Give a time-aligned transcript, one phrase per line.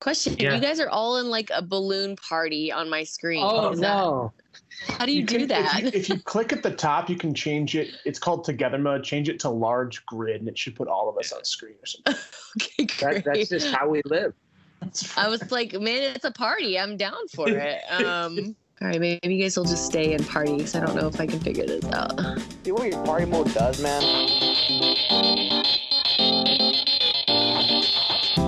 [0.00, 0.54] Question: Yeah.
[0.54, 3.42] You guys are all in like a balloon party on my screen.
[3.44, 4.32] Oh Is that- no!
[4.88, 5.78] how do you, do can- that?
[5.78, 7.88] If you, if you click at the top, you can change it.
[8.04, 9.02] It's called Together Mode.
[9.02, 11.86] Change it to large grid, and it should put all of us on screen or
[11.86, 12.14] something.
[12.60, 13.24] okay, That, great.
[13.24, 14.34] that's just how we live.
[15.16, 16.78] I was like, man, it's a party.
[16.78, 17.80] I'm down for it.
[17.90, 21.08] Um, all right, maybe you guys will just stay and party because I don't know
[21.08, 22.20] if I can figure this out.
[22.62, 24.02] See what your party mode does, man?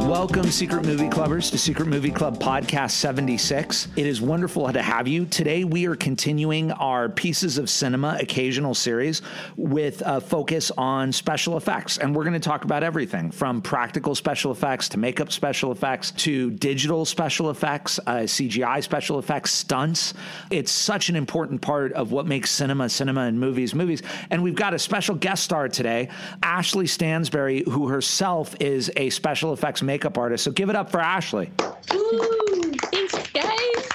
[0.09, 3.89] Welcome, Secret Movie Clubbers, to Secret Movie Club Podcast 76.
[3.95, 5.27] It is wonderful to have you.
[5.27, 9.21] Today, we are continuing our Pieces of Cinema occasional series
[9.59, 11.99] with a focus on special effects.
[11.99, 16.13] And we're going to talk about everything from practical special effects to makeup special effects
[16.13, 20.15] to digital special effects, uh, CGI special effects, stunts.
[20.51, 24.03] It's such an important part of what makes cinema, cinema, and movies, movies.
[24.31, 26.09] And we've got a special guest star today,
[26.43, 30.45] Ashley Stansberry, who herself is a special effects makeup artist.
[30.45, 31.51] So give it up for Ashley.
[31.93, 32.73] Woo!
[32.93, 33.89] Thanks, guys.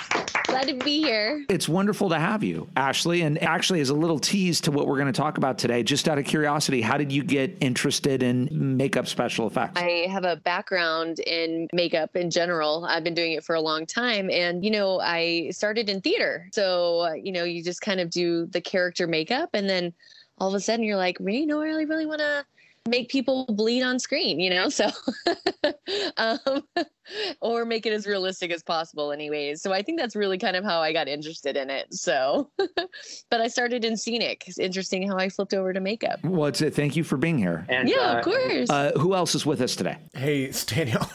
[0.47, 1.45] Glad to be here.
[1.47, 3.21] It's wonderful to have you, Ashley.
[3.21, 6.09] And actually, as a little tease to what we're going to talk about today, just
[6.09, 9.79] out of curiosity, how did you get interested in makeup special effects?
[9.79, 12.83] I have a background in makeup in general.
[12.83, 14.29] I've been doing it for a long time.
[14.29, 16.49] And, you know, I started in theater.
[16.51, 19.51] So, you know, you just kind of do the character makeup.
[19.53, 19.93] And then
[20.37, 22.45] all of a sudden you're like, you know, I really, really want to
[22.87, 24.69] make people bleed on screen, you know?
[24.69, 24.89] So,
[26.17, 26.39] um,
[27.41, 29.61] or make it as realistic as possible, anyways.
[29.61, 31.93] So I think that's really kind of how I got interested in it.
[31.93, 34.43] So, but I started in scenic.
[34.47, 36.19] It's interesting how I flipped over to makeup.
[36.23, 37.65] well, it's, thank you for being here.
[37.69, 38.69] And Yeah, uh, of course.
[38.69, 39.97] Uh, who else is with us today?
[40.13, 41.05] Hey, it's Daniel.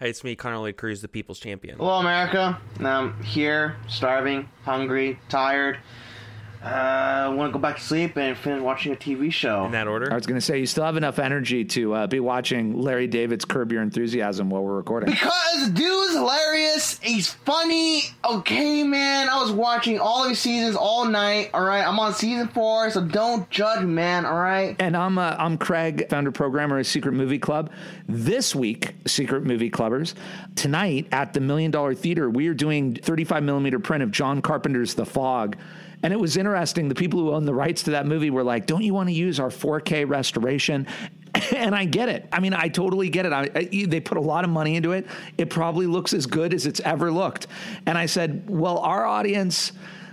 [0.00, 1.76] Hey, it's me, Connor Lloyd Cruz, the People's Champion.
[1.76, 2.58] Hello, America.
[2.78, 5.78] I'm here, starving, hungry, tired.
[6.62, 9.64] Uh, want to go back to sleep and finish watching a TV show.
[9.64, 10.12] In that order?
[10.12, 13.06] I was going to say, you still have enough energy to uh, be watching Larry
[13.06, 15.08] David's Curb Your Enthusiasm while we're recording.
[15.08, 16.98] Because the dude's hilarious.
[16.98, 18.02] He's funny.
[18.28, 19.30] Okay, man.
[19.30, 21.50] I was watching all these seasons all night.
[21.54, 24.26] All right, I'm on season four, so don't judge, man.
[24.26, 24.76] All right.
[24.78, 27.70] And I'm uh, I'm Craig, founder programmer of Secret Movie Club.
[28.06, 30.14] This week, Secret Movie Clubbers,
[30.56, 34.92] tonight at the Million Dollar Theater, we are doing 35 millimeter print of John Carpenter's
[34.94, 35.56] The Fog.
[36.02, 36.88] And it was interesting.
[36.88, 39.14] The people who own the rights to that movie were like, "Don't you want to
[39.14, 40.86] use our 4K restoration?"
[41.54, 42.26] And I get it.
[42.32, 43.32] I mean, I totally get it.
[43.32, 45.06] I, I, they put a lot of money into it.
[45.38, 47.46] It probably looks as good as it's ever looked.
[47.86, 49.72] And I said, "Well, our audience."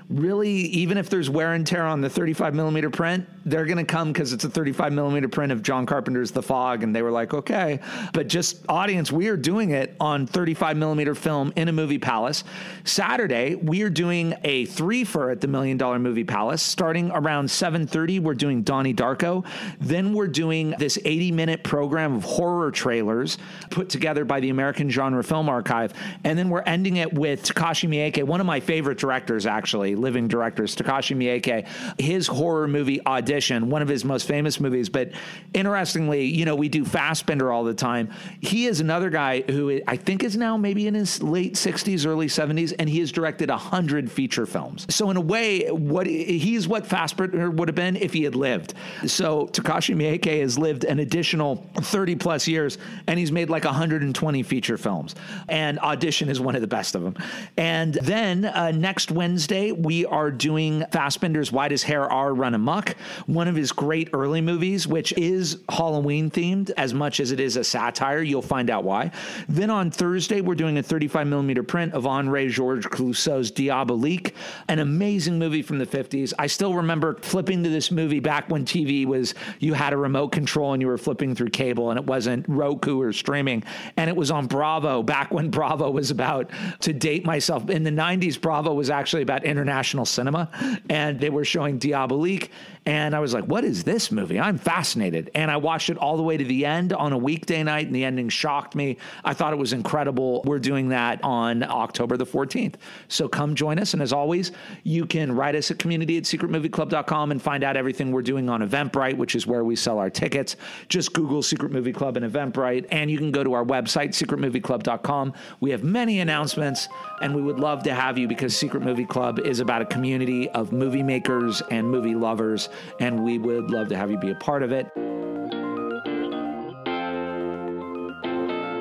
[0.09, 3.85] Really, even if there's wear and tear on the 35 millimeter print, they're going to
[3.85, 6.83] come because it's a 35 millimeter print of John Carpenter's The Fog.
[6.83, 7.79] And they were like, okay.
[8.13, 12.43] But just audience, we are doing it on 35 millimeter film in a movie palace.
[12.83, 16.61] Saturday, we are doing a three for at the Million Dollar Movie Palace.
[16.61, 19.45] Starting around 7.30, we're doing Donnie Darko.
[19.79, 23.37] Then we're doing this 80 minute program of horror trailers
[23.69, 25.93] put together by the American Genre Film Archive.
[26.23, 30.27] And then we're ending it with Takashi Miike, one of my favorite directors, actually, living
[30.27, 31.67] directors, Takashi Miike,
[31.99, 34.89] his horror movie Audition, one of his most famous movies.
[34.89, 35.11] But
[35.53, 38.11] interestingly, you know, we do Fassbinder all the time.
[38.41, 42.27] He is another guy who I think is now maybe in his late 60s, early
[42.27, 44.85] 70s, and he has directed 100 feature films.
[44.89, 48.73] So, in a way, what he's what Fassbinder would have been if he had lived.
[49.05, 52.77] So, Takashi Miike has lived an additional 30 plus years,
[53.07, 55.15] and he's made like 120 feature films.
[55.47, 57.15] And Audition is one of the best of them.
[57.57, 62.97] And then uh, next Wednesday, we are doing Fassbinder's Why Does Herr R Run Amok,
[63.25, 67.55] one of his great early movies, which is Halloween themed as much as it is
[67.55, 68.21] a satire.
[68.21, 69.11] You'll find out why.
[69.47, 74.33] Then on Thursday, we're doing a 35 millimeter print of Henri Georges Clouzot's Diabolique,
[74.67, 76.33] an amazing movie from the 50s.
[76.37, 80.33] I still remember flipping to this movie back when TV was, you had a remote
[80.33, 83.63] control and you were flipping through cable and it wasn't Roku or streaming.
[83.95, 87.89] And it was on Bravo back when Bravo was about, to date myself, in the
[87.89, 90.49] 90s, Bravo was actually about international cinema.
[90.89, 92.51] And they were showing Diabolique.
[92.87, 94.39] And I was like, what is this movie?
[94.39, 95.29] I'm fascinated.
[95.35, 97.93] And I watched it all the way to the end on a weekday night, and
[97.93, 98.95] the ending shocked me.
[99.25, 100.41] I thought it was incredible.
[100.45, 102.75] We're doing that on October the 14th.
[103.09, 103.91] So come join us.
[103.93, 104.53] And as always,
[104.83, 108.61] you can write us at community at secretmovieclub.com and find out everything we're doing on
[108.61, 110.55] Eventbrite, which is where we sell our tickets.
[110.87, 115.33] Just Google Secret Movie Club and Eventbrite, and you can go to our website, secretmovieclub.com.
[115.59, 116.87] We have many announcements,
[117.21, 120.49] and we would love to have you because Secret Movie Club is about a community
[120.51, 122.69] of movie makers and movie lovers,
[122.99, 124.87] and we would love to have you be a part of it.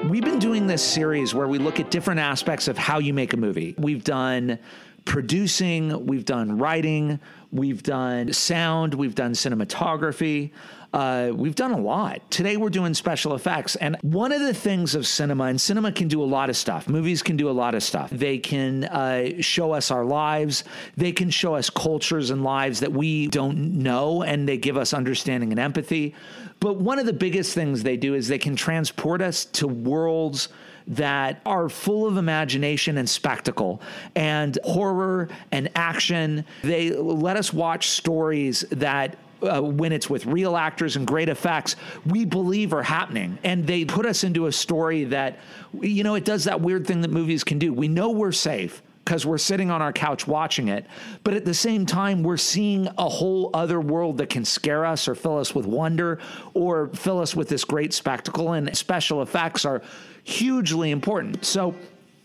[0.08, 3.32] We've been doing this series where we look at different aspects of how you make
[3.32, 3.74] a movie.
[3.76, 4.58] We've done
[5.06, 7.18] producing, we've done writing,
[7.50, 10.50] we've done sound, we've done cinematography.
[10.92, 12.30] uh, we've done a lot.
[12.30, 13.76] Today we're doing special effects.
[13.76, 16.88] And one of the things of cinema, and cinema can do a lot of stuff,
[16.88, 18.10] movies can do a lot of stuff.
[18.10, 20.64] They can uh, show us our lives,
[20.96, 24.94] they can show us cultures and lives that we don't know, and they give us
[24.94, 26.14] understanding and empathy.
[26.60, 30.48] But one of the biggest things they do is they can transport us to worlds
[30.86, 33.80] that are full of imagination and spectacle
[34.14, 36.44] and horror and action.
[36.62, 41.76] They let us watch stories that uh, when it's with real actors and great effects,
[42.06, 43.38] we believe are happening.
[43.44, 45.38] And they put us into a story that,
[45.80, 47.72] you know, it does that weird thing that movies can do.
[47.72, 50.84] We know we're safe because we're sitting on our couch watching it.
[51.22, 55.06] But at the same time, we're seeing a whole other world that can scare us
[55.06, 56.18] or fill us with wonder
[56.54, 58.54] or fill us with this great spectacle.
[58.54, 59.80] And special effects are
[60.26, 61.44] hugely important.
[61.44, 61.76] So,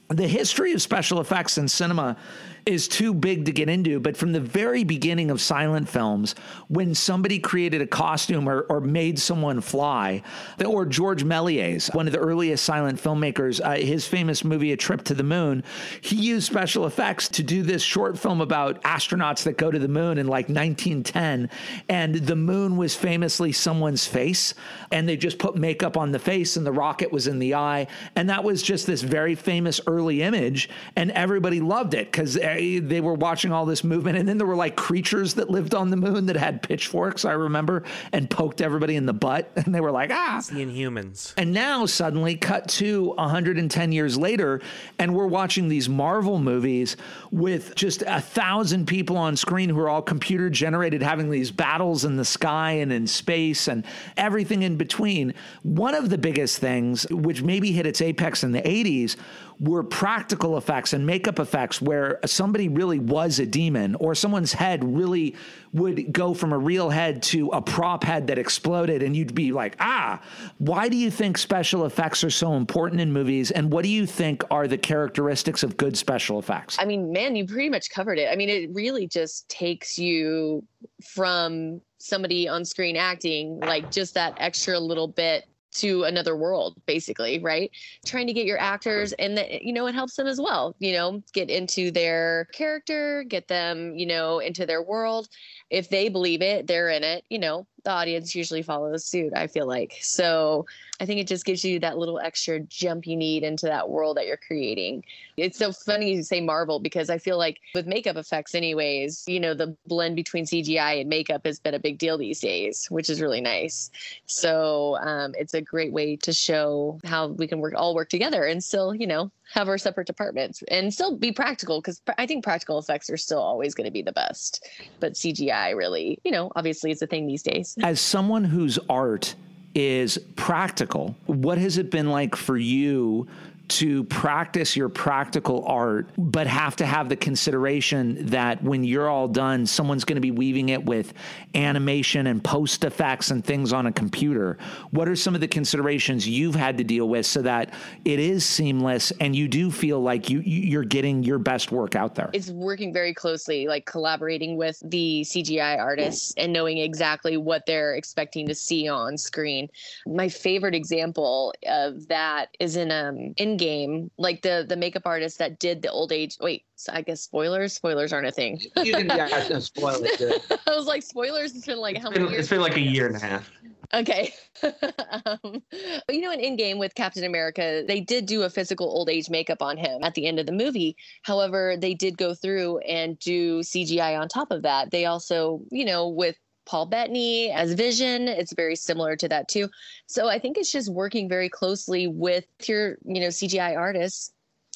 [0.10, 2.18] the history of special effects in cinema
[2.66, 4.00] is too big to get into.
[4.00, 6.36] But from the very beginning of silent films,
[6.68, 10.22] when somebody created a costume or, or made someone fly,
[10.66, 15.04] or George Méliès, one of the earliest silent filmmakers, uh, his famous movie A Trip
[15.06, 15.64] to the Moon,
[16.02, 19.88] he used special effects to do this short film about astronauts that go to the
[19.88, 21.50] moon in like 1910.
[21.90, 24.54] And the moon was famously someone's face,
[24.92, 27.88] and they just put makeup on the face, and the rocket was in the eye.
[28.16, 33.02] And that was just this very famous early image, and everybody loved it because they
[33.02, 35.98] were watching all this movement, and then there were like creatures that lived on the
[35.98, 37.26] moon that had pitchforks.
[37.26, 41.34] I remember and poked everybody in the butt, and they were like, ah, seeing humans.
[41.38, 44.62] And now suddenly, cut to 110 years later,
[45.00, 46.98] and we're watching these Marvel movies
[47.32, 52.06] with just a thousand people on screen who are all computer generated, having these battles
[52.06, 53.86] in the sky and in space and
[54.18, 55.34] everything in between.
[55.64, 59.16] One of the biggest things, which maybe hit its apex in the 80s,
[59.62, 64.84] were practical effects and makeup effects where somebody really was a demon or someone's head
[64.84, 65.36] really
[65.72, 69.52] would go from a real head to a prop head that exploded and you'd be
[69.52, 70.20] like ah
[70.58, 73.52] why do you think special effects are so important in movies?
[73.52, 76.78] And what do you think are the characteristics of good special effects?
[76.80, 78.30] I mean man you pretty much covered it.
[78.32, 80.64] I mean it really just takes you
[81.04, 87.40] from somebody on screen acting like just that extra little bit to another world basically
[87.40, 87.72] right?
[88.06, 90.94] Trying to get your actors and that you know it helps them as well you
[90.94, 95.28] know get into their character get them you know into their world
[95.72, 99.48] if they believe it they're in it you know the audience usually follows suit i
[99.48, 99.98] feel like.
[100.02, 100.66] So
[101.00, 104.18] i think it just gives you that little extra jump you need into that world
[104.18, 105.04] that you're creating.
[105.38, 109.40] It's so funny you say marvel because i feel like with makeup effects anyways you
[109.40, 113.10] know the blend between cgi and makeup has been a big deal these days which
[113.10, 113.90] is really nice.
[114.26, 118.44] So um, it's a great way to show how we can work all work together
[118.44, 122.44] and still you know have our separate departments and still be practical because I think
[122.44, 124.68] practical effects are still always going to be the best.
[125.00, 127.76] But CGI really, you know, obviously is a thing these days.
[127.84, 129.36] As someone whose art
[129.74, 133.28] is practical, what has it been like for you
[133.72, 139.30] to practice your practical art, but have to have the consideration that when you're all
[139.30, 141.14] done, someone's going to be weaving it with
[141.56, 144.58] animation and post effects and things on a computer.
[144.90, 147.74] What are some of the considerations you've had to deal with so that
[148.04, 152.16] it is seamless and you do feel like you you're getting your best work out
[152.16, 152.30] there?
[152.34, 157.96] It's working very closely, like collaborating with the CGI artists and knowing exactly what they're
[157.96, 159.70] expecting to see on screen.
[160.06, 165.38] My favorite example of that is in um in game, like the the makeup artist
[165.38, 166.36] that did the old age.
[166.42, 167.74] Wait, so I guess spoilers.
[167.74, 168.60] Spoilers aren't a thing.
[168.78, 170.60] you didn't yeah, no, spoil it.
[170.68, 171.56] I was like, spoilers.
[171.56, 172.46] It's been like it's how been, many years?
[172.46, 173.52] It's been like a year and a half.
[173.94, 174.34] Okay.
[174.64, 179.10] um, but you know, in Endgame with Captain America, they did do a physical old
[179.10, 180.96] age makeup on him at the end of the movie.
[181.22, 184.90] However, they did go through and do CGI on top of that.
[184.92, 188.28] They also, you know, with Paul Bettany as Vision.
[188.28, 189.70] It's very similar to that too.
[190.08, 194.32] So I think it's just working very closely with your, you know, CGI artists.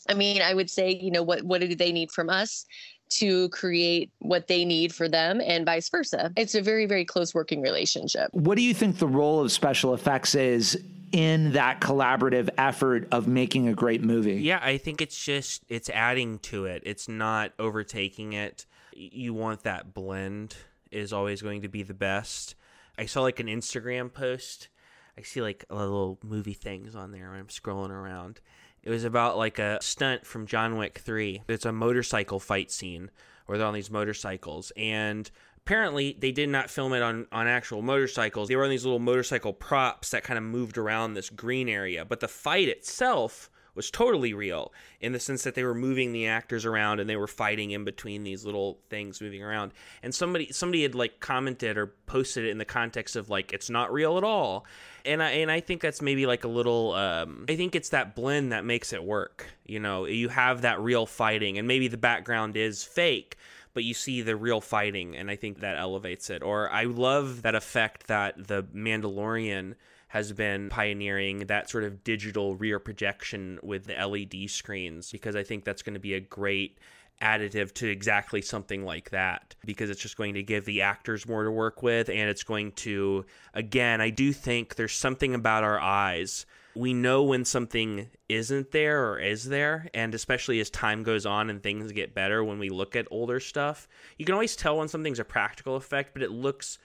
[0.07, 2.65] I mean, I would say, you know, what what do they need from us
[3.07, 6.31] to create what they need for them and vice versa.
[6.35, 8.29] It's a very very close working relationship.
[8.33, 13.27] What do you think the role of special effects is in that collaborative effort of
[13.27, 14.35] making a great movie?
[14.35, 16.83] Yeah, I think it's just it's adding to it.
[16.85, 18.65] It's not overtaking it.
[18.93, 20.55] You want that blend
[20.95, 22.55] is always going to be the best.
[22.97, 24.69] I saw like an Instagram post.
[25.17, 28.41] I see like little movie things on there when I'm scrolling around.
[28.83, 31.43] It was about like a stunt from John Wick 3.
[31.47, 33.09] It's a motorcycle fight scene
[33.45, 37.81] where they're on these motorcycles and apparently they did not film it on on actual
[37.81, 38.47] motorcycles.
[38.47, 42.05] They were on these little motorcycle props that kind of moved around this green area,
[42.05, 46.27] but the fight itself was totally real in the sense that they were moving the
[46.27, 49.71] actors around and they were fighting in between these little things moving around.
[50.01, 53.69] And somebody somebody had like commented or posted it in the context of like it's
[53.69, 54.65] not real at all.
[55.03, 58.15] And I and I think that's maybe like a little um I think it's that
[58.15, 59.45] blend that makes it work.
[59.65, 63.37] You know, you have that real fighting and maybe the background is fake
[63.73, 66.41] but you see the real fighting and I think that elevates it.
[66.41, 69.75] Or I love that effect that the Mandalorian
[70.07, 75.43] has been pioneering that sort of digital rear projection with the LED screens because I
[75.43, 76.77] think that's going to be a great
[77.21, 81.43] additive to exactly something like that because it's just going to give the actors more
[81.43, 85.79] to work with and it's going to again I do think there's something about our
[85.79, 86.45] eyes.
[86.75, 91.49] We know when something isn't there or is there and especially as time goes on
[91.49, 94.89] and things get better when we look at older stuff you can always tell when
[94.89, 96.77] something's a practical effect but it looks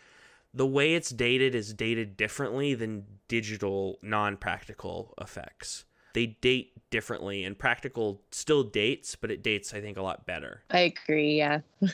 [0.53, 7.57] the way it's dated is dated differently than digital non-practical effects they date differently and
[7.59, 11.37] practical still dates but it dates i think a lot better I agree.
[11.37, 11.61] Yeah.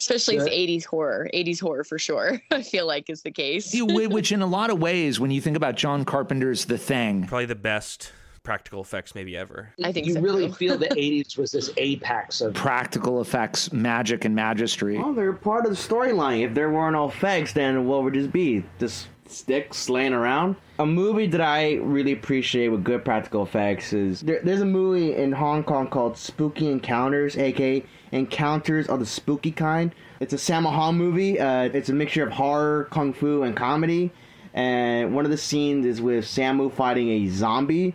[0.00, 2.40] Especially if 80s horror, 80s horror for sure.
[2.50, 3.74] I feel like is the case.
[3.80, 7.46] Which, in a lot of ways, when you think about John Carpenter's The Thing, probably
[7.46, 8.12] the best
[8.44, 10.52] practical effects maybe ever I think you so, really too.
[10.54, 14.98] feel the 80s was this apex of practical effects, magic, and magistry.
[15.02, 16.42] Well, they're part of the storyline.
[16.42, 18.62] If there weren't no effects, then what would this be?
[18.78, 20.56] Just sticks laying around?
[20.78, 25.14] A movie that I really appreciate with good practical effects is there, there's a movie
[25.16, 27.82] in Hong Kong called Spooky Encounters, aka
[28.12, 29.92] Encounters of the Spooky Kind.
[30.20, 31.40] It's a Sammo Hung movie.
[31.40, 34.12] Uh, it's a mixture of horror, kung fu, and comedy.
[34.52, 37.94] And one of the scenes is with Sammo fighting a zombie,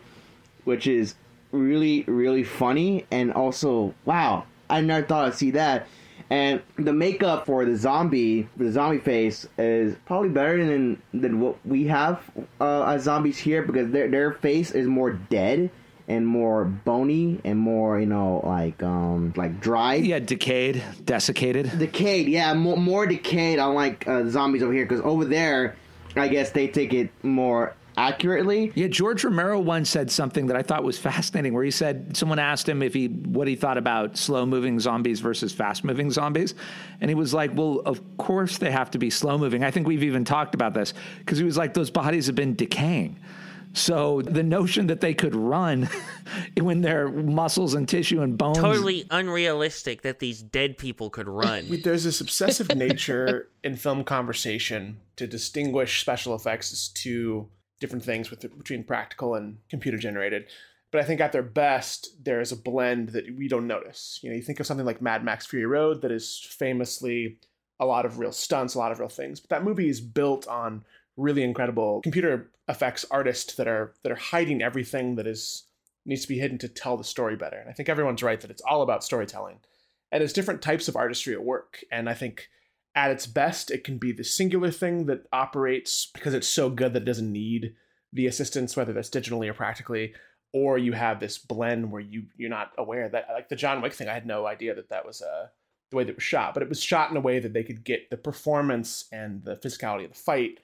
[0.70, 1.16] which is
[1.52, 3.08] really, really funny.
[3.10, 5.88] And also, wow, I never thought I'd see that.
[6.30, 11.56] And the makeup for the zombie, the zombie face, is probably better than than what
[11.66, 12.22] we have
[12.62, 15.72] uh, as zombies here because their their face is more dead
[16.08, 19.96] and more bony and more you know like um like dry.
[19.96, 21.80] Yeah, decayed, desiccated.
[21.80, 23.58] Decayed, yeah, more, more decayed.
[23.58, 25.76] Unlike uh, zombies over here, because over there,
[26.16, 28.72] I guess they take it more accurately.
[28.76, 32.40] Yeah, George Romero once said something that I thought was fascinating, where he said someone
[32.40, 36.56] asked him if he what he thought about slow moving zombies versus fast moving zombies,
[37.02, 39.88] and he was like, "Well, of course they have to be slow moving." I think
[39.88, 43.20] we've even talked about this because he was like, "Those bodies have been decaying."
[43.74, 45.90] So the notion that they could run
[46.60, 51.68] when their muscles and tissue and bones totally unrealistic that these dead people could run
[51.84, 57.48] There's this obsessive nature in film conversation to distinguish special effects as two
[57.80, 60.46] different things with between practical and computer generated.
[60.92, 64.20] But I think at their best, there is a blend that we don't notice.
[64.24, 67.38] You know, you think of something like Mad Max Fury Road that is famously
[67.80, 69.40] a lot of real stunts, a lot of real things.
[69.40, 70.84] But that movie is built on
[71.16, 75.64] really incredible computer effects artists that are that are hiding everything that is
[76.06, 77.58] needs to be hidden to tell the story better.
[77.58, 79.60] And I think everyone's right that it's all about storytelling.
[80.12, 81.84] And it's different types of artistry at work.
[81.92, 82.50] And I think
[82.96, 86.94] at its best, it can be the singular thing that operates because it's so good
[86.94, 87.76] that it doesn't need
[88.12, 90.14] the assistance, whether that's digitally or practically.
[90.52, 93.94] Or you have this blend where you you're not aware that like the John Wick
[93.94, 94.10] thing.
[94.10, 95.48] I had no idea that that was uh,
[95.92, 97.84] the way that was shot, but it was shot in a way that they could
[97.84, 100.60] get the performance and the physicality of the fight,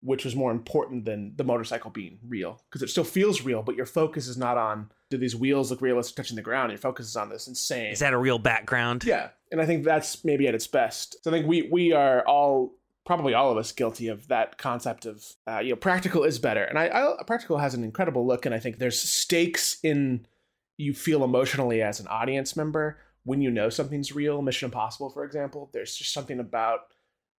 [0.00, 3.76] which was more important than the motorcycle being real because it still feels real, but
[3.76, 6.72] your focus is not on do these wheels look realistic touching the ground.
[6.72, 7.92] Your focus is on this insane.
[7.92, 11.16] is that a real background Yeah, and I think that's maybe at its best.
[11.22, 15.06] So I think we we are all probably all of us guilty of that concept
[15.06, 18.46] of uh, you know practical is better, and I, I practical has an incredible look,
[18.46, 20.26] and I think there's stakes in
[20.76, 24.42] you feel emotionally as an audience member when you know something's real.
[24.42, 26.80] Mission Impossible, for example, there's just something about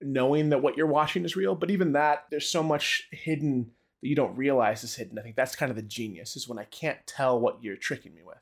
[0.02, 3.72] knowing that what you're watching is real, but even that there's so much hidden
[4.02, 5.18] that you don't realize is hidden.
[5.18, 8.14] I think that's kind of the genius is when I can't tell what you're tricking
[8.14, 8.38] me with.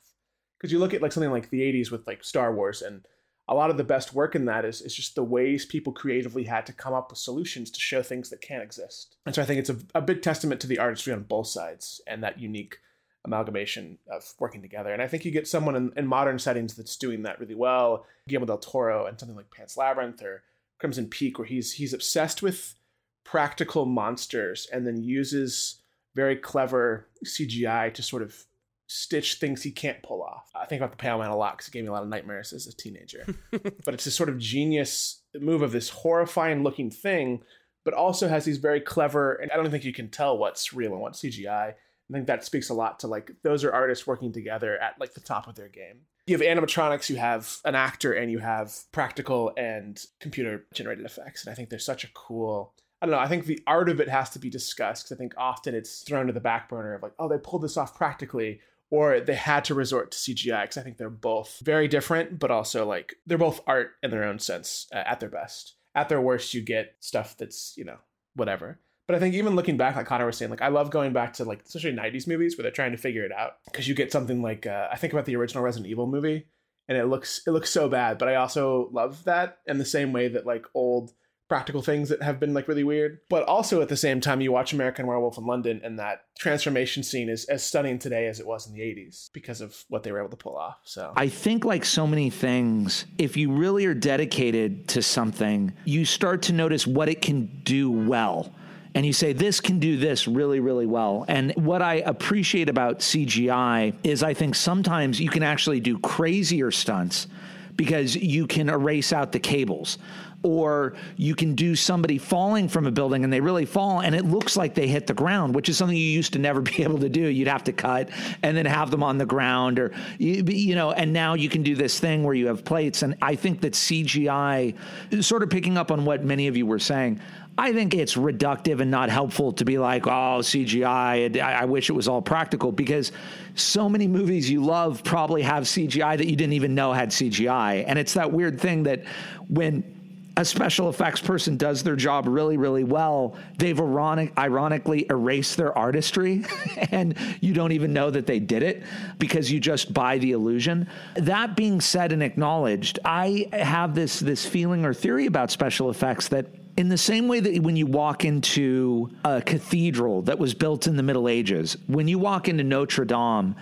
[0.58, 3.08] Because you look at like something like the 80s with like star wars and
[3.48, 6.46] a lot of the best work in that is, is just the ways people creatively
[6.46, 9.18] had to come up with solutions to show things that can't exist.
[9.26, 12.02] And so i think it's a, a big testament to the artistry on both sides
[12.08, 12.78] and that unique
[13.24, 14.92] amalgamation of working together.
[14.92, 18.06] And i think you get someone in, in modern settings that's doing that really well
[18.28, 20.44] guillermo del toro and something like pan's labyrinth or
[20.80, 22.76] crimson peak where he's he's obsessed with
[23.26, 25.82] practical monsters and then uses
[26.16, 28.46] very clever cgi to sort of
[28.88, 30.50] stitch things he can't pull off.
[30.56, 32.10] I think about the Pale Man a lot because it gave me a lot of
[32.10, 33.26] nightmares as a teenager.
[33.52, 37.42] but it's this sort of genius move of this horrifying looking thing,
[37.84, 40.94] but also has these very clever, and I don't think you can tell what's real
[40.94, 41.74] and what's CGI.
[41.74, 45.16] I think that speaks a lot to like those are artists working together at like
[45.16, 46.02] the top of their game.
[46.28, 51.46] You have animatronics, you have an actor, and you have practical and computer generated effects.
[51.46, 53.20] And I think there's such a cool I don't know.
[53.20, 56.02] I think the art of it has to be discussed because I think often it's
[56.02, 59.36] thrown to the back burner of like, oh, they pulled this off practically, or they
[59.36, 63.16] had to resort to CGI because I think they're both very different, but also like
[63.26, 65.76] they're both art in their own sense uh, at their best.
[65.94, 67.98] At their worst, you get stuff that's you know
[68.36, 68.80] whatever.
[69.08, 71.34] But I think even looking back, like Connor was saying, like I love going back
[71.34, 74.12] to like especially '90s movies where they're trying to figure it out because you get
[74.12, 76.48] something like uh, I think about the original Resident Evil movie,
[76.88, 78.18] and it looks it looks so bad.
[78.18, 81.12] But I also love that in the same way that like old
[81.48, 83.20] practical things that have been like really weird.
[83.30, 87.04] But also at the same time, you watch American Werewolf in London, and that transformation
[87.04, 90.12] scene is as stunning today as it was in the 80s because of what they
[90.12, 90.80] were able to pull off.
[90.84, 96.06] So I think, like so many things, if you really are dedicated to something, you
[96.06, 98.54] start to notice what it can do well.
[98.96, 101.26] And you say, this can do this really, really well.
[101.28, 106.72] And what I appreciate about CGI is I think sometimes you can actually do crazier
[106.72, 107.28] stunts
[107.76, 109.98] because you can erase out the cables
[110.46, 114.24] or you can do somebody falling from a building and they really fall and it
[114.24, 117.00] looks like they hit the ground, which is something you used to never be able
[117.00, 117.22] to do.
[117.22, 118.10] You'd have to cut
[118.44, 121.64] and then have them on the ground or, you, you know, and now you can
[121.64, 123.02] do this thing where you have plates.
[123.02, 124.76] And I think that CGI,
[125.20, 127.20] sort of picking up on what many of you were saying,
[127.58, 131.42] I think it's reductive and not helpful to be like, oh, CGI.
[131.42, 133.14] I, I, wish it was all practical because
[133.56, 137.86] so many movies you love probably have CGI that you didn't even know had CGI.
[137.88, 139.06] And it's that weird thing that
[139.48, 139.95] when
[140.38, 145.76] a special effects person does their job really, really well, they've ironic, ironically erased their
[145.78, 146.44] artistry
[146.92, 148.84] and you don't even know that they did it
[149.18, 150.90] because you just buy the illusion.
[151.16, 156.28] That being said and acknowledged, I have this, this feeling or theory about special effects
[156.30, 160.88] that in the same way that when you walk into a cathedral that was built
[160.88, 163.56] in the Middle Ages, when you walk into Notre Dame,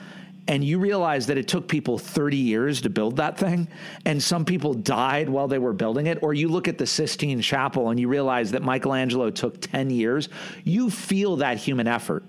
[0.47, 3.67] and you realize that it took people 30 years to build that thing
[4.05, 7.41] and some people died while they were building it or you look at the Sistine
[7.41, 10.29] Chapel and you realize that Michelangelo took 10 years
[10.63, 12.23] you feel that human effort.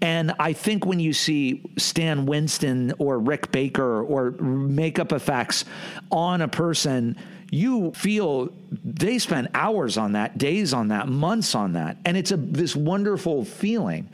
[0.00, 5.64] And I think when you see Stan Winston or Rick Baker or makeup effects
[6.10, 7.16] on a person
[7.50, 8.50] you feel
[8.98, 12.74] they spent hours on that, days on that, months on that, and it's a this
[12.74, 14.08] wonderful feeling.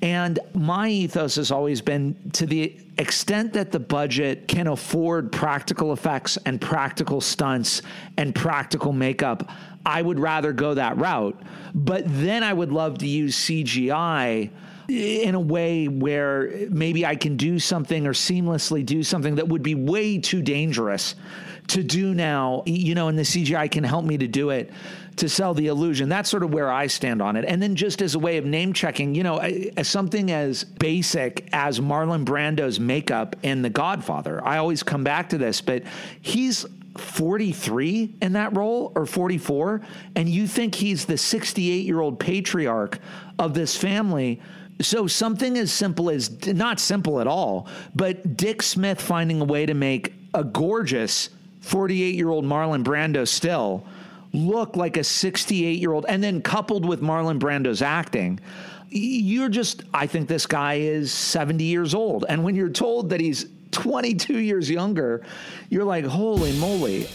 [0.00, 5.92] And my ethos has always been to the extent that the budget can afford practical
[5.92, 7.82] effects and practical stunts
[8.16, 9.50] and practical makeup,
[9.84, 11.38] I would rather go that route.
[11.74, 14.50] But then I would love to use CGI
[14.88, 19.62] in a way where maybe I can do something or seamlessly do something that would
[19.62, 21.14] be way too dangerous
[21.70, 24.70] to do now, you know, and the CGI can help me to do it
[25.16, 26.08] to sell the illusion.
[26.08, 27.44] That's sort of where I stand on it.
[27.46, 31.48] And then just as a way of name checking, you know, as something as basic
[31.52, 35.84] as Marlon Brando's makeup in The Godfather, I always come back to this, but
[36.20, 39.80] he's 43 in that role or 44
[40.16, 42.98] and you think he's the 68 year old patriarch
[43.38, 44.42] of this family
[44.80, 49.66] so something as simple as not simple at all but dick smith finding a way
[49.66, 51.30] to make a gorgeous
[51.60, 53.86] 48 year old Marlon Brando still
[54.32, 58.40] look like a 68 year old, and then coupled with Marlon Brando's acting,
[58.90, 62.24] you're just, I think this guy is 70 years old.
[62.28, 65.24] And when you're told that he's 22 years younger,
[65.68, 67.06] you're like, holy moly.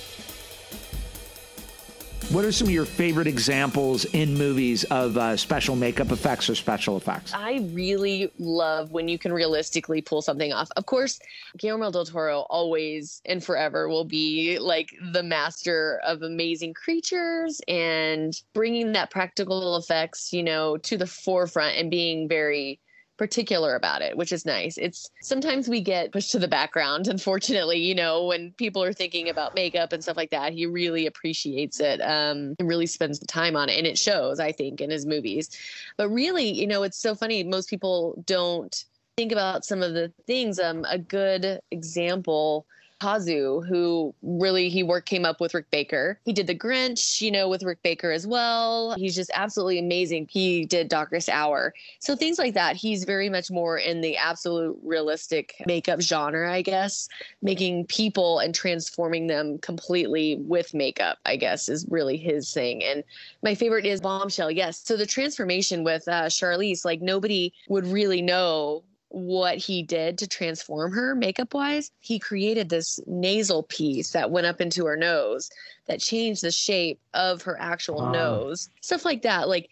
[2.30, 6.56] What are some of your favorite examples in movies of uh, special makeup effects or
[6.56, 7.32] special effects?
[7.36, 10.68] I really love when you can realistically pull something off.
[10.76, 11.20] Of course,
[11.56, 18.34] Guillermo del Toro always and forever will be like the master of amazing creatures and
[18.54, 22.80] bringing that practical effects, you know, to the forefront and being very
[23.18, 24.78] particular about it, which is nice.
[24.78, 29.30] It's sometimes we get pushed to the background, unfortunately, you know, when people are thinking
[29.30, 30.54] about makeup and stuff like that.
[30.54, 33.78] He really appreciates it um, and really spends the time on it.
[33.78, 35.50] And it shows, I think, in his movies.
[35.98, 37.44] But really, you know, it's so funny.
[37.44, 38.84] Most people don't
[39.18, 40.60] think about some of the things.
[40.60, 42.66] Um, a good example
[43.02, 46.20] Kazu, who really he worked came up with Rick Baker.
[46.26, 48.96] He did The Grinch, you know, with Rick Baker as well.
[48.98, 50.28] He's just absolutely amazing.
[50.30, 51.74] He did Darkest Hour.
[52.00, 52.76] So things like that.
[52.76, 57.10] He's very much more in the absolute realistic makeup genre, I guess,
[57.42, 62.84] making people and transforming them completely with makeup, I guess, is really his thing.
[62.84, 63.04] And
[63.44, 64.52] my favorite is Bombshell.
[64.52, 64.82] Yes.
[64.84, 68.84] So the transformation with uh, Charlize, like nobody would really know
[69.16, 71.90] what he did to transform her makeup wise.
[72.02, 75.50] He created this nasal piece that went up into her nose
[75.88, 78.12] that changed the shape of her actual wow.
[78.12, 78.70] nose.
[78.82, 79.48] Stuff like that.
[79.48, 79.70] Like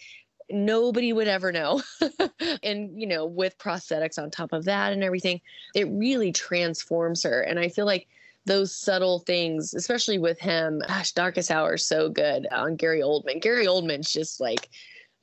[0.50, 1.82] nobody would ever know.
[2.64, 5.42] and, you know, with prosthetics on top of that and everything,
[5.76, 7.42] it really transforms her.
[7.42, 8.08] And I feel like
[8.46, 13.42] those subtle things, especially with him, gosh, Darkest Hour is so good on Gary Oldman.
[13.42, 14.70] Gary Oldman's just like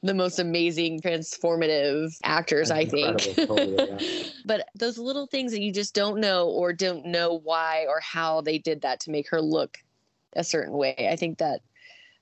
[0.03, 3.19] the most amazing transformative actors i think.
[3.37, 4.29] totally, yeah.
[4.45, 8.41] but those little things that you just don't know or don't know why or how
[8.41, 9.79] they did that to make her look
[10.35, 11.61] a certain way i think that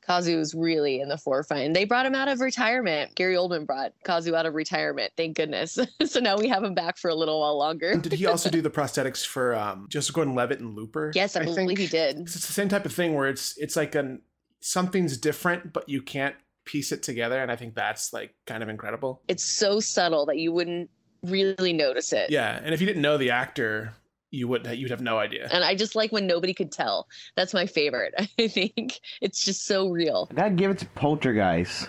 [0.08, 1.64] kazu is really in the forefront.
[1.64, 3.14] And they brought him out of retirement.
[3.14, 5.78] Gary oldman brought kazu out of retirement thank goodness.
[6.06, 7.94] So now we have him back for a little while longer.
[7.96, 11.12] Did he also do the prosthetics for um, Joseph Gordon-Levitt and Looper?
[11.14, 12.20] yes i, believe he did.
[12.20, 14.22] It's the same type of thing where it's it's like an
[14.60, 16.34] something's different, but you can't
[16.68, 19.22] piece it together, and I think that's like kind of incredible.
[19.26, 20.90] it's so subtle that you wouldn't
[21.24, 23.92] really notice it Yeah, and if you didn't know the actor,
[24.30, 25.48] you would you'd have no idea.
[25.50, 27.08] and I just like when nobody could tell.
[27.36, 28.14] That's my favorite.
[28.38, 30.28] I think it's just so real.
[30.30, 31.88] I gotta give it to Poltergeist.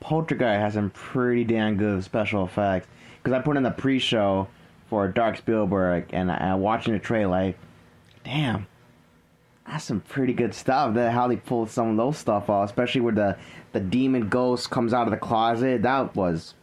[0.00, 2.88] Poltergeist has some pretty damn good special effects.
[3.22, 4.46] Because I put in the pre-show
[4.88, 7.58] for Dark Spielberg, and I, I'm watching the trailer, like,
[8.24, 8.66] damn,
[9.68, 10.94] that's some pretty good stuff.
[10.94, 13.36] That how they pulled some of those stuff off, especially where the
[13.72, 15.82] the demon ghost comes out of the closet.
[15.82, 16.54] That was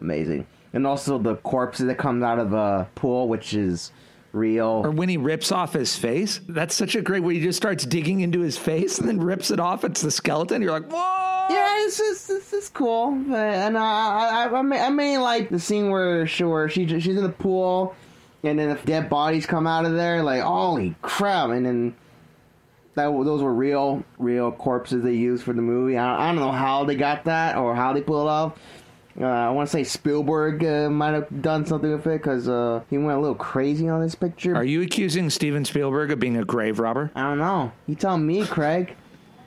[0.00, 0.46] amazing.
[0.72, 3.92] And also the corpses that comes out of the pool, which is
[4.32, 4.82] real.
[4.84, 7.34] Or when he rips off his face, that's such a great way.
[7.34, 9.84] He just starts digging into his face and then rips it off.
[9.84, 10.62] It's the skeleton.
[10.62, 11.46] You're like, whoa!
[11.50, 15.50] Yeah, it's just it's, it's cool, but, and I I I mean, I mean like
[15.50, 17.94] the scene where where she she's in the pool,
[18.42, 21.94] and then the dead bodies come out of there, like holy crap, and then
[22.94, 25.96] that those were real real corpses they used for the movie.
[25.96, 28.58] I, I don't know how they got that or how they pulled it off.
[29.20, 32.82] Uh, I want to say Spielberg uh, might have done something with it because uh,
[32.90, 34.56] he went a little crazy on this picture.
[34.56, 37.12] Are you accusing Steven Spielberg of being a grave robber?
[37.14, 37.70] I don't know.
[37.86, 38.96] You tell me, Craig.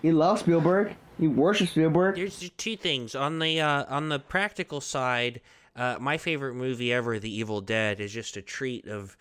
[0.02, 0.96] You love Spielberg.
[1.20, 2.16] You worship Spielberg.
[2.16, 5.42] There's two things on the uh, on the practical side.
[5.76, 9.18] Uh, my favorite movie ever, The Evil Dead, is just a treat of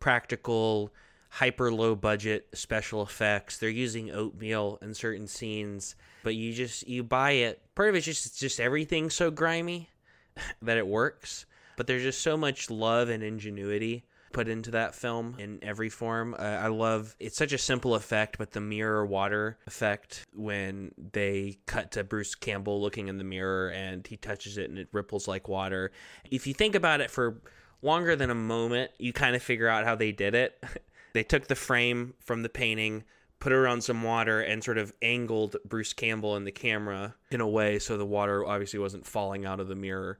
[0.00, 0.92] practical,
[1.30, 3.58] hyper low budget special effects.
[3.58, 7.62] They're using oatmeal in certain scenes, but you just you buy it.
[7.74, 9.88] Part of it's just it's just everything so grimy
[10.62, 11.46] that it works.
[11.76, 16.34] But there's just so much love and ingenuity put into that film in every form.
[16.38, 21.58] Uh, I love it's such a simple effect, but the mirror water effect when they
[21.66, 25.26] cut to Bruce Campbell looking in the mirror and he touches it and it ripples
[25.26, 25.90] like water.
[26.30, 27.40] If you think about it for
[27.82, 30.62] longer than a moment, you kind of figure out how they did it.
[31.12, 33.04] they took the frame from the painting,
[33.38, 37.40] put it around some water, and sort of angled Bruce Campbell in the camera in
[37.40, 40.18] a way so the water obviously wasn't falling out of the mirror.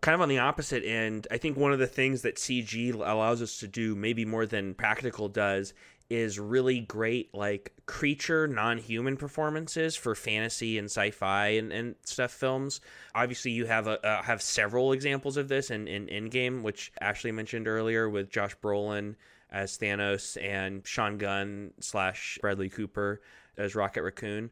[0.00, 3.40] Kind of on the opposite end, I think one of the things that CG allows
[3.40, 5.74] us to do, maybe more than practical does,
[6.12, 12.82] is really great like creature non-human performances for fantasy and sci-fi and, and stuff films.
[13.14, 17.32] Obviously you have a uh, have several examples of this in, in Endgame which ashley
[17.32, 19.14] mentioned earlier with josh brolin
[19.52, 23.20] as thanos and sean gunn slash bradley cooper
[23.56, 24.50] as rocket raccoon.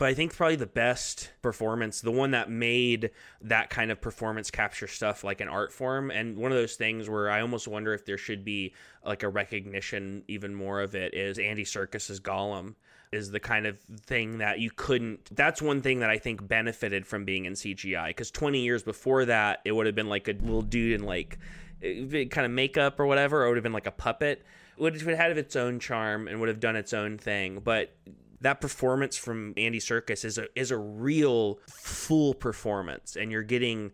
[0.00, 3.10] But I think probably the best performance, the one that made
[3.42, 7.10] that kind of performance capture stuff like an art form, and one of those things
[7.10, 8.72] where I almost wonder if there should be
[9.04, 12.76] like a recognition even more of it is Andy Serkis's Gollum
[13.12, 17.06] is the kind of thing that you couldn't that's one thing that I think benefited
[17.06, 20.32] from being in CGI because 20 years before that it would have been like a
[20.32, 21.38] little dude in like
[21.80, 24.44] kind of makeup or whatever or it would have been like a puppet
[24.76, 27.96] it would have had its own charm and would have done its own thing but
[28.40, 33.92] that performance from Andy Serkis is a is a real full performance, and you're getting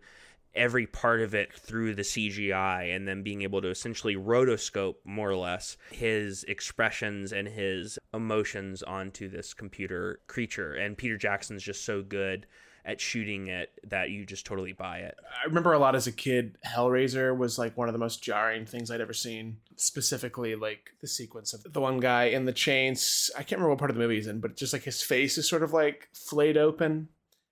[0.55, 5.29] every part of it through the CGI, and then being able to essentially rotoscope more
[5.29, 10.73] or less his expressions and his emotions onto this computer creature.
[10.73, 12.47] And Peter Jackson's just so good
[12.87, 15.15] at shooting it that you just totally buy it.
[15.43, 16.57] I remember a lot as a kid.
[16.65, 19.57] Hellraiser was like one of the most jarring things I'd ever seen.
[19.75, 23.29] Specifically, like the sequence of the one guy in the chains.
[23.35, 25.37] I can't remember what part of the movie he's in, but just like his face
[25.37, 27.09] is sort of like flayed open,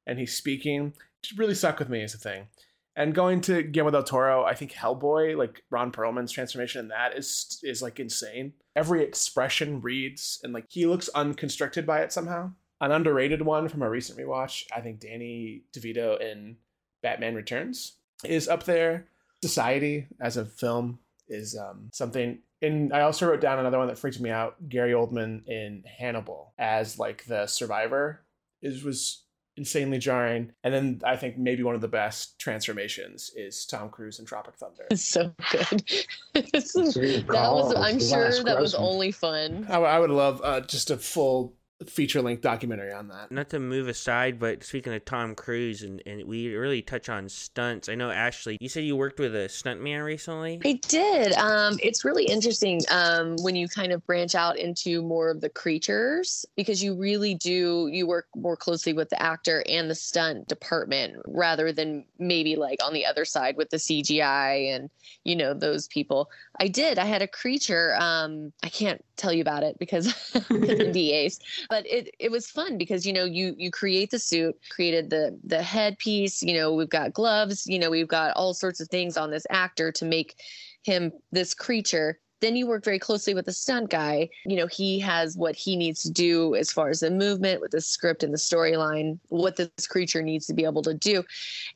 [0.08, 0.94] and he's speaking.
[1.36, 2.48] Really stuck with me as a thing.
[2.96, 7.18] And going to Guillermo del Toro, I think Hellboy, like Ron Perlman's transformation in that
[7.18, 8.54] is is like insane.
[8.74, 12.52] Every expression reads, and like he looks unconstricted by it somehow
[12.86, 16.58] an underrated one from a recent rewatch, I think Danny DeVito in
[17.02, 19.08] Batman Returns is up there.
[19.42, 22.40] Society as a film is um, something.
[22.62, 24.56] And I also wrote down another one that freaked me out.
[24.70, 28.22] Gary Oldman in Hannibal as like the survivor
[28.62, 29.24] is was
[29.58, 30.52] insanely jarring.
[30.64, 34.56] And then I think maybe one of the best transformations is Tom Cruise in Tropic
[34.56, 34.86] Thunder.
[34.92, 35.84] It's so good.
[36.34, 37.74] that was.
[37.76, 39.66] I'm sure that was only fun.
[39.70, 43.32] I, I would love uh, just a full feature length documentary on that.
[43.32, 47.28] Not to move aside, but speaking of Tom Cruise, and, and we really touch on
[47.28, 47.90] stunts.
[47.90, 50.62] I know Ashley, you said you worked with a stuntman recently.
[50.64, 51.34] I did.
[51.34, 55.50] Um, it's really interesting um, when you kind of branch out into more of the
[55.50, 60.48] creatures because you really do you work more closely with the actor and the stunt
[60.48, 64.90] department rather than maybe like on the other side with the CGI and
[65.26, 66.30] you know those people.
[66.60, 67.00] I did.
[67.00, 67.96] I had a creature.
[68.00, 71.40] Um, I can't tell you about it because NDAs,
[71.70, 75.38] but it it was fun because you know you you create the suit, created the
[75.44, 76.42] the headpiece.
[76.42, 77.66] You know we've got gloves.
[77.66, 80.36] You know we've got all sorts of things on this actor to make
[80.84, 84.30] him this creature then you work very closely with the stunt guy.
[84.46, 87.72] You know, he has what he needs to do as far as the movement with
[87.72, 91.24] the script and the storyline, what this creature needs to be able to do.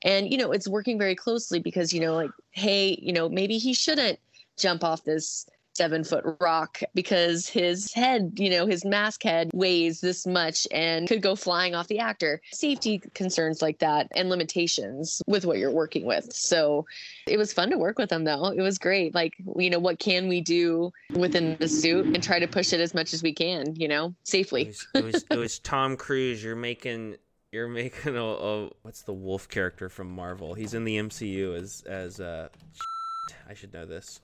[0.03, 3.57] And, you know, it's working very closely because, you know, like, hey, you know, maybe
[3.57, 4.19] he shouldn't
[4.59, 5.45] jump off this
[5.79, 11.07] seven foot rock because his head, you know, his mask head weighs this much and
[11.07, 12.41] could go flying off the actor.
[12.51, 16.33] Safety concerns like that and limitations with what you're working with.
[16.33, 16.85] So
[17.27, 18.47] it was fun to work with them though.
[18.47, 19.15] It was great.
[19.15, 22.81] Like, you know, what can we do within the suit and try to push it
[22.81, 24.63] as much as we can, you know, safely.
[24.63, 26.43] It was, it was, it was Tom Cruise.
[26.43, 27.15] You're making
[27.53, 30.55] you're making a, a, what's the wolf character from Marvel?
[30.55, 32.49] He's in the MCU as as uh
[33.49, 34.19] I should know this.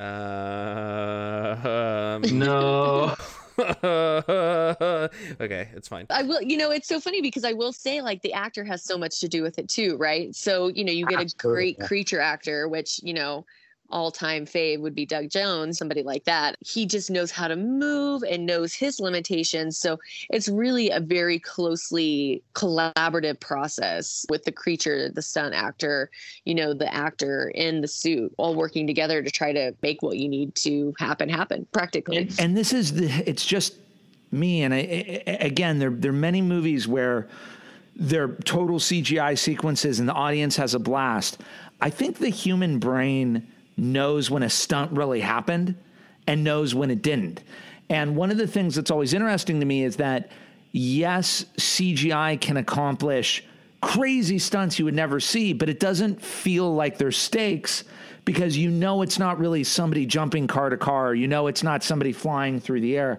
[0.00, 1.56] Uh,
[2.16, 3.14] um, No.
[3.60, 6.06] okay, it's fine.
[6.08, 8.82] I will, you know, it's so funny because I will say, like, the actor has
[8.82, 10.34] so much to do with it too, right?
[10.34, 13.44] So, you know, you get a great creature actor, which, you know,
[13.92, 16.56] all time fave would be Doug Jones, somebody like that.
[16.60, 19.78] He just knows how to move and knows his limitations.
[19.78, 19.98] So
[20.30, 26.10] it's really a very closely collaborative process with the creature, the stunt actor,
[26.44, 30.16] you know, the actor in the suit, all working together to try to make what
[30.16, 32.28] you need to happen happen practically.
[32.38, 33.74] and this is the it's just
[34.32, 34.78] me and I,
[35.26, 37.28] I- again there there are many movies where
[37.96, 41.42] they're total CGI sequences and the audience has a blast.
[41.80, 43.46] I think the human brain
[43.80, 45.74] knows when a stunt really happened
[46.26, 47.42] and knows when it didn't.
[47.88, 50.30] And one of the things that's always interesting to me is that
[50.72, 53.44] yes, CGI can accomplish
[53.80, 57.84] crazy stunts you would never see, but it doesn't feel like there's stakes
[58.24, 61.14] because you know it's not really somebody jumping car to car.
[61.14, 63.18] You know it's not somebody flying through the air.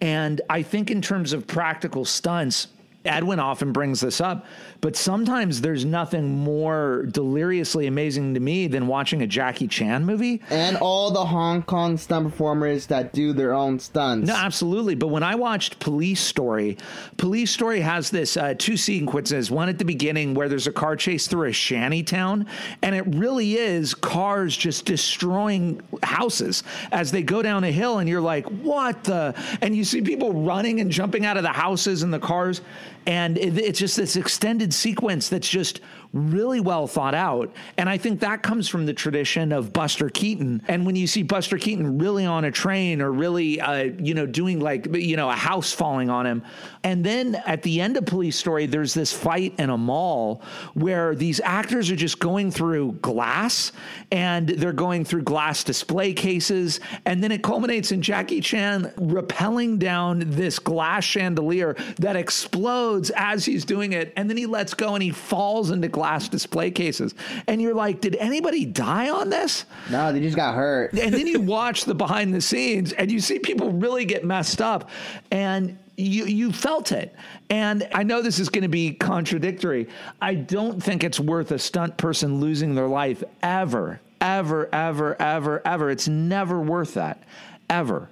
[0.00, 2.68] And I think in terms of practical stunts,
[3.06, 4.46] Edwin often brings this up,
[4.80, 10.42] but sometimes there's nothing more deliriously amazing to me than watching a Jackie Chan movie.
[10.50, 14.28] and all the Hong Kong stunt performers that do their own stunts.
[14.28, 14.94] No, absolutely.
[14.94, 16.76] But when I watched Police Story,
[17.16, 19.50] Police Story has this uh, two sequences.
[19.50, 22.46] One at the beginning where there's a car chase through a shanty town,
[22.82, 28.08] and it really is cars just destroying houses as they go down a hill, and
[28.08, 32.02] you're like, "What the?" And you see people running and jumping out of the houses
[32.02, 32.60] and the cars,
[33.06, 35.80] and it, it's just this extended sequence that's just
[36.16, 37.52] really well thought out.
[37.76, 40.62] And I think that comes from the tradition of Buster Keaton.
[40.66, 44.26] And when you see Buster Keaton really on a train or really, uh, you know,
[44.26, 46.42] doing like, you know, a house falling on him.
[46.82, 50.42] And then at the end of Police Story, there's this fight in a mall
[50.74, 53.72] where these actors are just going through glass
[54.10, 56.80] and they're going through glass display cases.
[57.04, 63.44] And then it culminates in Jackie Chan rappelling down this glass chandelier that explodes as
[63.44, 64.12] he's doing it.
[64.16, 67.14] And then he lets go and he falls into glass display cases.
[67.46, 69.64] And you're like, did anybody die on this?
[69.90, 70.92] No, they just got hurt.
[70.92, 74.60] and then you watch the behind the scenes and you see people really get messed
[74.60, 74.90] up.
[75.30, 77.14] And you you felt it.
[77.48, 79.88] And i know this is going to be contradictory.
[80.20, 85.62] I don't think it's worth a stunt person losing their life ever ever ever ever
[85.64, 85.90] ever.
[85.90, 87.22] It's never worth that
[87.70, 88.08] ever.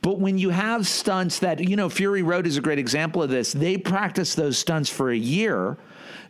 [0.00, 3.30] But when you have stunts that, you know, Fury Road is a great example of
[3.30, 5.76] this, they practice those stunts for a year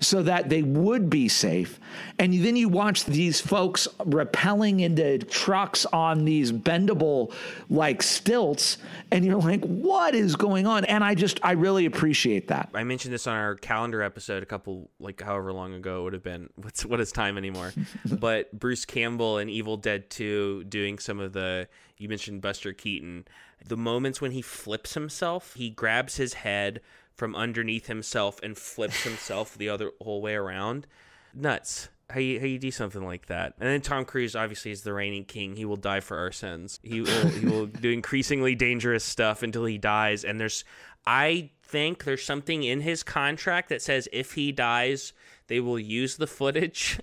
[0.00, 1.78] so that they would be safe.
[2.18, 7.32] And then you watch these folks rappelling into trucks on these bendable
[7.68, 8.78] like stilts,
[9.10, 10.84] and you're like, what is going on?
[10.84, 12.70] And I just, I really appreciate that.
[12.74, 16.12] I mentioned this on our calendar episode a couple, like however long ago it would
[16.12, 16.50] have been.
[16.56, 17.72] What's what is time anymore?
[18.18, 21.68] but Bruce Campbell and Evil Dead Two doing some of the.
[21.96, 23.26] You mentioned Buster Keaton.
[23.66, 26.80] The moments when he flips himself, he grabs his head
[27.18, 30.86] from underneath himself and flips himself the other whole way around.
[31.34, 31.88] Nuts.
[32.10, 33.54] How you, how you do something like that?
[33.60, 35.56] And then Tom Cruise obviously is the reigning king.
[35.56, 36.80] He will die for our sins.
[36.82, 40.24] He will he will do increasingly dangerous stuff until he dies.
[40.24, 40.64] And there's
[41.06, 45.12] I think there's something in his contract that says if he dies,
[45.48, 46.98] they will use the footage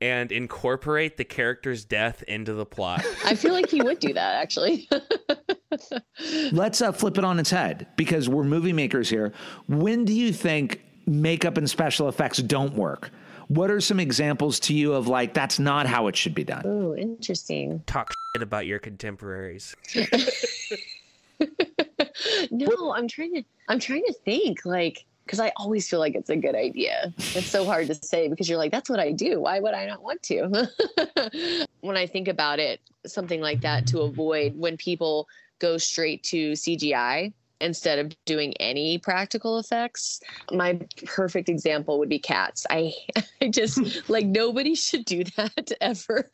[0.00, 3.04] and incorporate the character's death into the plot.
[3.24, 4.88] I feel like he would do that actually.
[6.52, 9.32] Let's uh, flip it on its head because we're movie makers here.
[9.68, 13.10] When do you think makeup and special effects don't work?
[13.48, 16.62] What are some examples to you of like that's not how it should be done?
[16.66, 17.82] Oh, interesting.
[17.86, 19.74] Talk shit about your contemporaries.
[22.50, 26.30] no, I'm trying to I'm trying to think like because I always feel like it's
[26.30, 27.12] a good idea.
[27.18, 29.40] It's so hard to say because you're like, that's what I do.
[29.40, 31.66] Why would I not want to?
[31.80, 35.28] when I think about it, something like that to avoid when people
[35.58, 40.20] go straight to CGI instead of doing any practical effects.
[40.52, 42.66] My perfect example would be cats.
[42.70, 42.92] I,
[43.42, 46.30] I just like nobody should do that ever.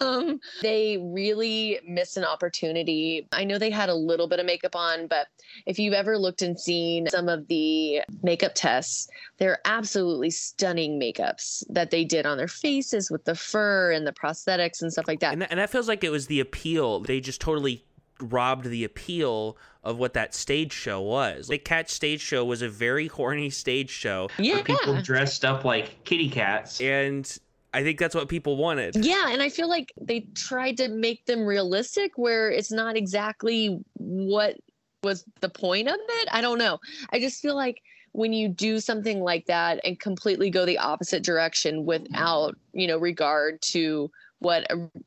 [0.00, 3.26] um, they really miss an opportunity.
[3.32, 5.28] I know they had a little bit of makeup on, but
[5.66, 11.64] if you've ever looked and seen some of the makeup tests, they're absolutely stunning makeups
[11.70, 15.20] that they did on their faces with the fur and the prosthetics and stuff like
[15.20, 15.32] that.
[15.32, 17.00] And that, and that feels like it was the appeal.
[17.00, 17.84] They just totally
[18.22, 21.48] robbed the appeal of what that stage show was.
[21.48, 24.28] The cat stage show was a very horny stage show.
[24.38, 24.56] Yeah.
[24.56, 26.80] Where people dressed up like kitty cats.
[26.80, 27.26] And
[27.74, 28.96] I think that's what people wanted.
[29.04, 33.80] Yeah, and I feel like they tried to make them realistic where it's not exactly
[33.94, 34.56] what
[35.02, 36.28] was the point of it.
[36.30, 36.78] I don't know.
[37.12, 37.82] I just feel like
[38.12, 42.98] when you do something like that and completely go the opposite direction without, you know,
[42.98, 44.10] regard to
[44.42, 44.66] what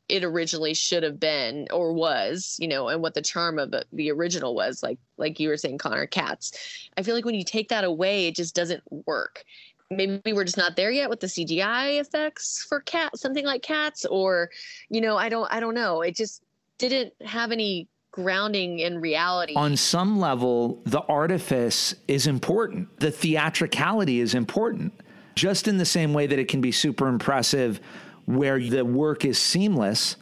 [0.10, 4.12] it originally should have been or was, you know, and what the charm of the
[4.12, 6.90] original was, like like you were saying, Connor, cats.
[6.98, 9.44] I feel like when you take that away, it just doesn't work.
[9.92, 14.06] Maybe we're just not there yet with the CGI effects for cat, something like cats,
[14.06, 14.50] or,
[14.90, 16.02] you know, I don't, I don't know.
[16.02, 16.42] It just
[16.80, 19.54] didn't have any grounding in reality.
[19.56, 23.00] On some level, the artifice is important.
[23.00, 24.94] The theatricality is important.
[25.36, 27.82] Just in the same way that it can be super impressive
[28.26, 30.18] where the work is seamless,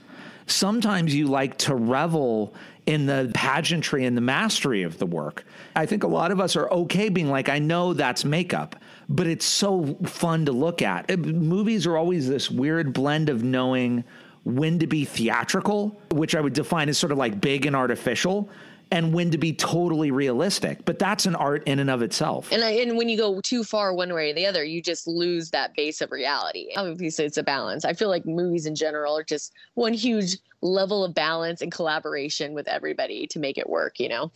[0.45, 2.53] sometimes you like to revel
[2.85, 5.45] in the pageantry and the mastery of the work.
[5.75, 8.75] I think a lot of us are okay being like, I know that's makeup,
[9.07, 11.09] but it's so fun to look at.
[11.09, 14.03] It, movies are always this weird blend of knowing
[14.43, 18.49] when to be theatrical, which I would define as sort of like big and artificial,
[18.93, 20.85] and when to be totally realistic.
[20.85, 22.51] But that's an art in and of itself.
[22.51, 25.07] And I, and when you go too far one way or the other, you just
[25.07, 26.69] lose that base of reality.
[26.77, 27.85] Obviously, it's a balance.
[27.85, 32.53] I feel like movies in general are just one huge level of balance and collaboration
[32.53, 33.99] with everybody to make it work.
[33.99, 34.31] You know,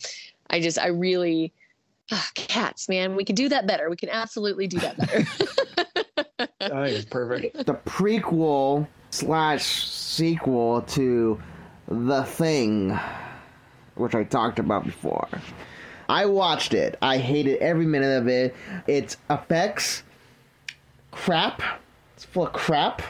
[0.50, 1.52] I just I really.
[2.10, 3.90] Ah, cats, man, we can do that better.
[3.90, 5.26] We can absolutely do that better.
[6.60, 7.66] I it's perfect.
[7.66, 11.38] The prequel slash sequel to
[11.86, 12.98] The Thing
[13.98, 15.28] which I talked about before.
[16.08, 16.96] I watched it.
[17.02, 18.54] I hated every minute of it.
[18.86, 20.02] It's effects,
[21.10, 21.62] crap.
[22.14, 23.02] It's full of crap.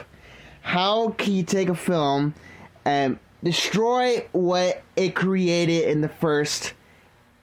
[0.61, 2.33] How can you take a film
[2.85, 6.73] and destroy what it created in the first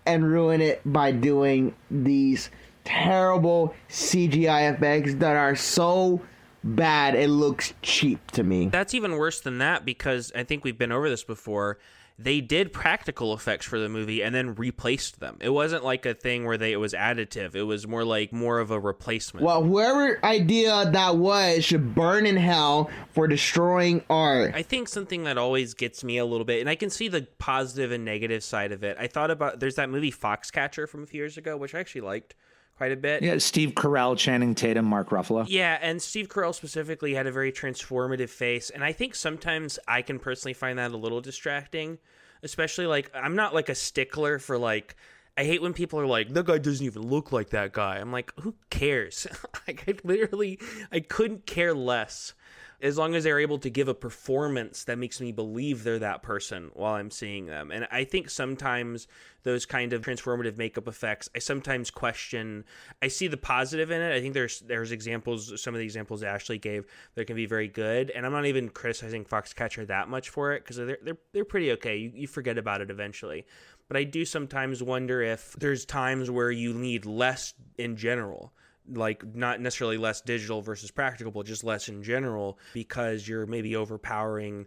[0.05, 2.51] and ruin it by doing these
[2.85, 6.21] terrible CGI effects that are so
[6.63, 8.69] bad it looks cheap to me.
[8.69, 11.79] That's even worse than that because I think we've been over this before
[12.19, 15.37] they did practical effects for the movie and then replaced them.
[15.41, 17.55] It wasn't like a thing where they it was additive.
[17.55, 19.45] It was more like more of a replacement.
[19.45, 24.55] Well, whoever idea that was should burn in hell for destroying art.
[24.55, 27.27] I think something that always gets me a little bit, and I can see the
[27.39, 28.97] positive and negative side of it.
[28.99, 32.01] I thought about there's that movie Foxcatcher from a few years ago, which I actually
[32.01, 32.35] liked
[32.77, 33.23] quite a bit.
[33.23, 35.47] Yeah, Steve Carell, Channing Tatum, Mark Ruffalo.
[35.49, 40.03] Yeah, and Steve Carell specifically had a very transformative face, and I think sometimes I
[40.03, 41.99] can personally find that a little distracting,
[42.43, 44.97] especially like I'm not like a stickler for like
[45.39, 47.99] I hate when people are like, that guy doesn't even look like that guy.
[47.99, 49.27] I'm like, who cares?
[49.67, 50.59] like, I literally,
[50.91, 52.33] I couldn't care less
[52.81, 56.23] as long as they're able to give a performance that makes me believe they're that
[56.23, 57.71] person while I'm seeing them.
[57.71, 59.07] And I think sometimes
[59.45, 62.65] those kind of transformative makeup effects, I sometimes question.
[63.01, 64.15] I see the positive in it.
[64.15, 66.85] I think there's there's examples, some of the examples Ashley gave
[67.15, 68.11] that can be very good.
[68.11, 71.73] And I'm not even criticizing Foxcatcher that much for it because they're they're they're pretty
[71.73, 71.97] okay.
[71.97, 73.47] You, you forget about it eventually.
[73.89, 78.53] But I do sometimes wonder if there's times where you need less in general
[78.93, 83.77] like not necessarily less digital versus practical, but just less in general because you're maybe
[83.77, 84.67] overpowering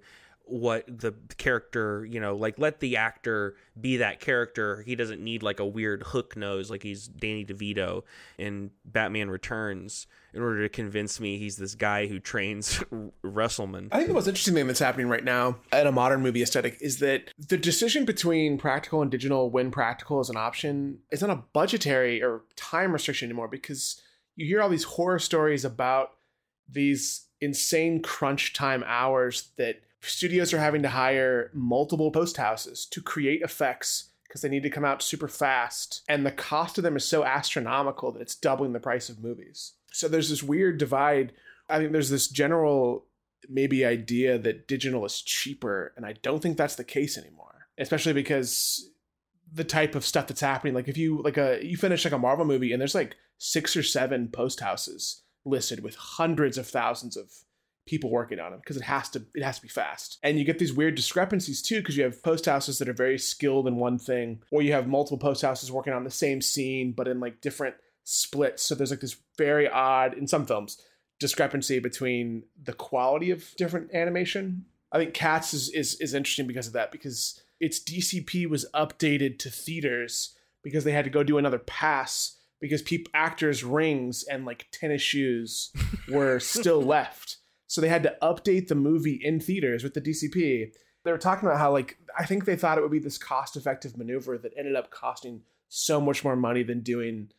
[0.50, 4.82] what the character, you know, like let the actor be that character.
[4.82, 8.04] He doesn't need like a weird hook nose like he's Danny DeVito
[8.38, 12.84] in Batman Returns in order to convince me he's this guy who trains
[13.24, 13.90] Wrestleman.
[13.92, 16.78] I think the most interesting thing that's happening right now in a modern movie aesthetic
[16.82, 21.30] is that the decision between practical and digital when practical is an option is not
[21.30, 24.02] a budgetary or time restriction anymore because
[24.40, 26.12] you hear all these horror stories about
[26.68, 33.02] these insane crunch time hours that studios are having to hire multiple post houses to
[33.02, 36.04] create effects because they need to come out super fast.
[36.08, 39.74] And the cost of them is so astronomical that it's doubling the price of movies.
[39.92, 41.34] So there's this weird divide.
[41.68, 43.06] I think there's this general
[43.50, 45.94] maybe idea that digital is cheaper.
[45.98, 48.90] And I don't think that's the case anymore, especially because
[49.52, 50.76] the type of stuff that's happening.
[50.76, 53.76] Like if you like a you finish like a Marvel movie and there's like six
[53.76, 57.32] or seven post houses listed with hundreds of thousands of
[57.88, 60.20] people working on them because it has to it has to be fast.
[60.22, 63.18] And you get these weird discrepancies too because you have post houses that are very
[63.18, 66.92] skilled in one thing, or you have multiple post houses working on the same scene
[66.92, 68.64] but in like different splits.
[68.64, 70.80] So there's like this very odd in some films
[71.20, 74.66] discrepancy between the quality of different animation.
[74.92, 79.40] I think Cats is is, is interesting because of that because its DCP was updated
[79.40, 84.46] to theaters because they had to go do another pass because people actors rings and
[84.46, 85.72] like tennis shoes
[86.10, 87.38] were still left
[87.70, 90.74] so they had to update the movie in theaters with the DCP.
[91.06, 93.56] They were talking about how, like, I think they thought it would be this cost
[93.56, 97.30] effective maneuver that ended up costing so much more money than doing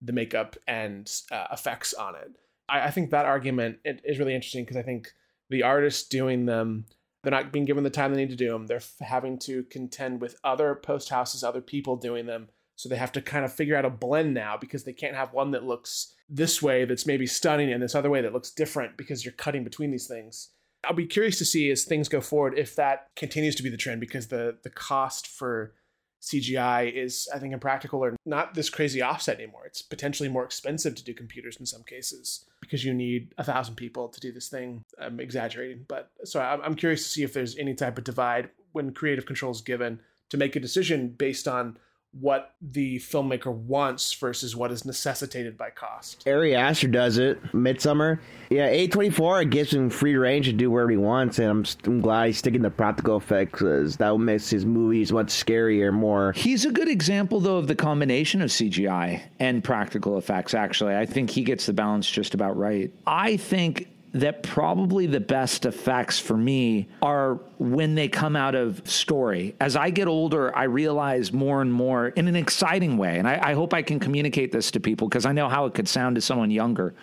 [0.00, 2.30] the makeup and uh, effects on it.
[2.68, 5.12] I, I, think that argument is really interesting because I think
[5.50, 6.86] the artists doing them,
[7.22, 8.68] they're not being given the time they need to do them.
[8.68, 12.48] They're having to contend with other post houses, other people doing them.
[12.80, 15.34] So they have to kind of figure out a blend now because they can't have
[15.34, 18.96] one that looks this way that's maybe stunning and this other way that looks different
[18.96, 20.48] because you're cutting between these things.
[20.84, 23.76] I'll be curious to see as things go forward if that continues to be the
[23.76, 25.74] trend because the the cost for
[26.22, 29.66] CGI is I think impractical or not this crazy offset anymore.
[29.66, 33.74] It's potentially more expensive to do computers in some cases because you need a thousand
[33.74, 34.82] people to do this thing.
[34.98, 38.94] I'm exaggerating, but so I'm curious to see if there's any type of divide when
[38.94, 40.00] creative control is given
[40.30, 41.76] to make a decision based on
[42.12, 46.26] what the filmmaker wants versus what is necessitated by cost.
[46.26, 47.40] Ari Aster does it.
[47.52, 48.18] Midsommar,
[48.50, 52.00] Yeah, A24 it gives him free range to do whatever he wants, and I'm, I'm
[52.00, 56.32] glad he's sticking to practical effects because that makes his movies much scarier, more.
[56.32, 60.96] He's a good example, though, of the combination of CGI and practical effects, actually.
[60.96, 62.92] I think he gets the balance just about right.
[63.06, 68.82] I think that probably the best effects for me are when they come out of
[68.88, 69.54] story.
[69.60, 73.18] As I get older, I realize more and more in an exciting way.
[73.18, 75.74] And I, I hope I can communicate this to people because I know how it
[75.74, 76.94] could sound to someone younger.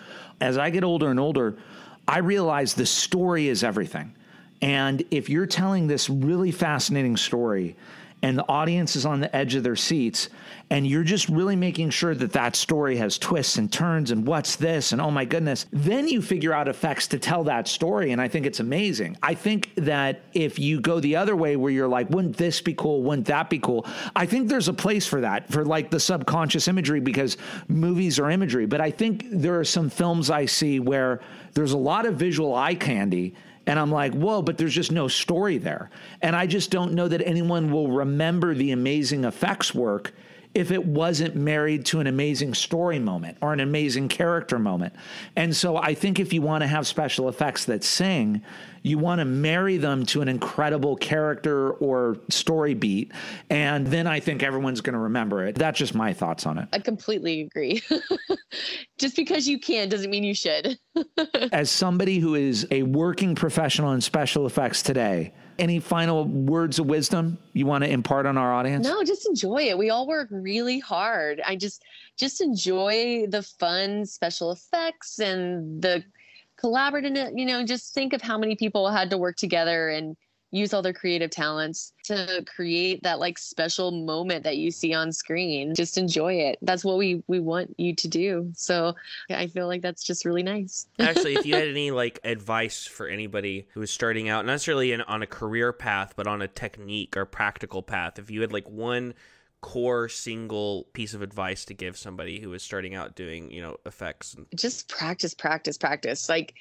[0.42, 1.58] As I get older and older,
[2.08, 4.14] I realize the story is everything.
[4.62, 7.78] And if you're telling this really fascinating story
[8.24, 10.30] and the audience is on the edge of their seats
[10.70, 14.56] and you're just really making sure that that story has twists and turns and what's
[14.56, 15.66] this and oh my goodness.
[15.72, 19.18] Then you figure out effects to tell that story and i think it's amazing.
[19.22, 22.74] I think that if you go the other way where you're like wouldn't this be
[22.74, 23.04] cool?
[23.04, 23.86] Wouldn't that be cool?
[24.16, 27.38] I think there's a place for that for like the subconscious imagery because
[27.68, 28.66] movies are imagery.
[28.66, 31.22] But i think there are some films i see where
[31.54, 33.36] there's a lot of visual eye candy
[33.68, 35.90] and I'm like, whoa, but there's just no story there.
[36.22, 40.14] And I just don't know that anyone will remember the amazing effects work
[40.54, 44.94] if it wasn't married to an amazing story moment or an amazing character moment.
[45.36, 48.42] And so I think if you want to have special effects that sing,
[48.82, 53.12] you want to marry them to an incredible character or story beat.
[53.50, 55.56] And then I think everyone's going to remember it.
[55.56, 56.70] That's just my thoughts on it.
[56.74, 57.82] I completely agree.
[58.98, 60.80] just because you can doesn't mean you should.
[61.52, 66.86] As somebody who is a working professional in special effects today, any final words of
[66.86, 68.86] wisdom you want to impart on our audience?
[68.86, 69.78] No, just enjoy it.
[69.78, 71.42] We all work really hard.
[71.46, 71.84] I just
[72.18, 76.04] just enjoy the fun special effects and the
[76.62, 80.18] collaborative, you know, just think of how many people had to work together and
[80.52, 85.12] use all their creative talents to create that like special moment that you see on
[85.12, 85.76] screen.
[85.76, 86.58] Just enjoy it.
[86.62, 88.52] That's what we we want you to do.
[88.56, 88.96] So
[89.30, 90.88] i feel like that's just really nice.
[91.00, 94.92] Actually if you had any like advice for anybody who is starting out not necessarily
[94.92, 98.54] in, on a career path but on a technique or practical path if you had
[98.54, 99.14] like one
[99.62, 103.76] core single piece of advice to give somebody who is starting out doing you know
[103.86, 106.30] effects just practice practice practice.
[106.30, 106.54] Like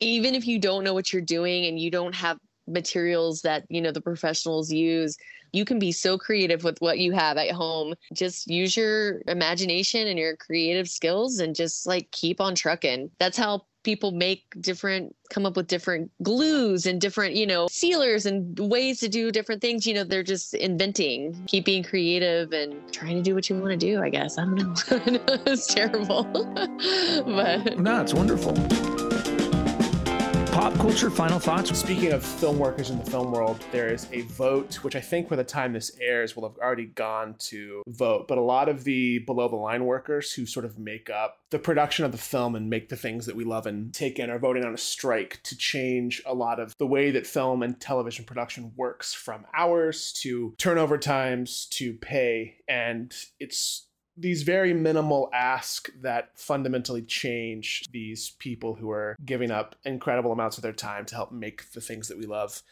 [0.00, 3.80] even if you don't know what you're doing and you don't have materials that you
[3.80, 5.16] know the professionals use
[5.54, 7.94] you can be so creative with what you have at home.
[8.12, 13.10] Just use your imagination and your creative skills and just like keep on trucking.
[13.20, 18.24] That's how people make different come up with different glues and different you know sealers
[18.24, 19.86] and ways to do different things.
[19.86, 21.44] You know they're just inventing.
[21.46, 24.38] Keep being creative and trying to do what you want to do i guess.
[24.38, 24.74] I don't know.
[25.46, 26.24] It's terrible.
[27.24, 28.54] But no it's wonderful
[30.54, 31.76] Pop culture final thoughts.
[31.76, 35.28] Speaking of film workers in the film world, there is a vote, which I think
[35.28, 38.28] by the time this airs will have already gone to vote.
[38.28, 41.58] But a lot of the below the line workers who sort of make up the
[41.58, 44.38] production of the film and make the things that we love and take in are
[44.38, 48.24] voting on a strike to change a lot of the way that film and television
[48.24, 52.58] production works from hours to turnover times to pay.
[52.68, 59.74] And it's these very minimal asks that fundamentally change these people who are giving up
[59.84, 62.62] incredible amounts of their time to help make the things that we love.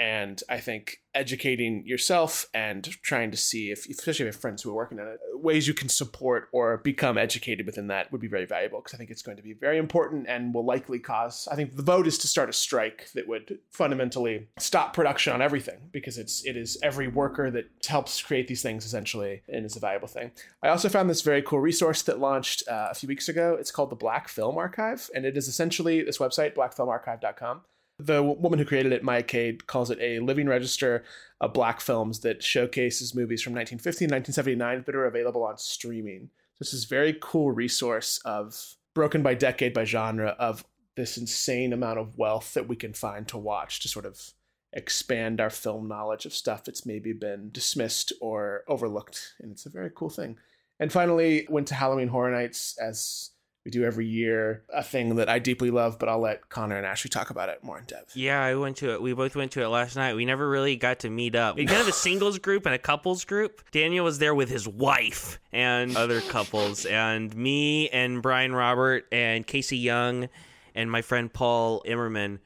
[0.00, 4.62] And I think educating yourself and trying to see if, especially if you have friends
[4.62, 8.20] who are working on it, ways you can support or become educated within that would
[8.22, 11.00] be very valuable because I think it's going to be very important and will likely
[11.00, 11.46] cause.
[11.52, 15.42] I think the vote is to start a strike that would fundamentally stop production on
[15.42, 19.76] everything because it's it is every worker that helps create these things essentially and is
[19.76, 20.30] a valuable thing.
[20.62, 23.54] I also found this very cool resource that launched uh, a few weeks ago.
[23.60, 27.60] It's called the Black Film Archive, and it is essentially this website blackfilmarchive.com
[28.06, 31.04] the woman who created it, Maya Cade, calls it a living register
[31.40, 36.30] of black films that showcases movies from 1950 and 1979 that are available on streaming.
[36.58, 40.64] This is very cool resource of broken by decade by genre of
[40.96, 44.32] this insane amount of wealth that we can find to watch to sort of
[44.72, 49.34] expand our film knowledge of stuff that's maybe been dismissed or overlooked.
[49.40, 50.38] And it's a very cool thing.
[50.78, 53.30] And finally, went to Halloween Horror Nights as
[53.64, 56.86] we do every year a thing that I deeply love, but I'll let Connor and
[56.86, 58.16] Ashley talk about it more in depth.
[58.16, 59.02] Yeah, I went to it.
[59.02, 60.14] We both went to it last night.
[60.14, 61.56] We never really got to meet up.
[61.56, 63.62] We kind of a singles group and a couples group.
[63.70, 69.46] Daniel was there with his wife and other couples, and me and Brian Robert and
[69.46, 70.28] Casey Young
[70.74, 72.38] and my friend Paul Immerman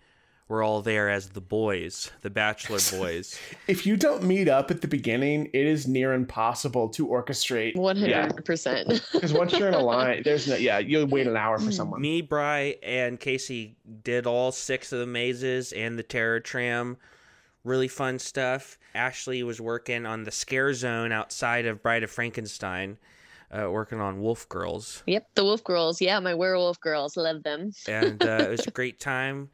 [0.49, 3.39] were all there as the boys, the bachelor boys.
[3.67, 7.77] if you don't meet up at the beginning, it is near impossible to orchestrate.
[7.77, 9.03] One hundred percent.
[9.13, 12.01] Because once you're in a line, there's no yeah, you'll wait an hour for someone.
[12.01, 16.97] Me, Bry, and Casey did all six of the mazes and the terror tram.
[17.65, 18.79] Really fun stuff.
[18.95, 22.99] Ashley was working on the scare zone outside of Bride of Frankenstein.
[23.51, 25.03] Uh, working on Wolf Girls.
[25.07, 26.01] Yep, the Wolf Girls.
[26.01, 27.17] Yeah, my werewolf girls.
[27.17, 27.71] Love them.
[27.89, 29.49] and uh, it was a great time.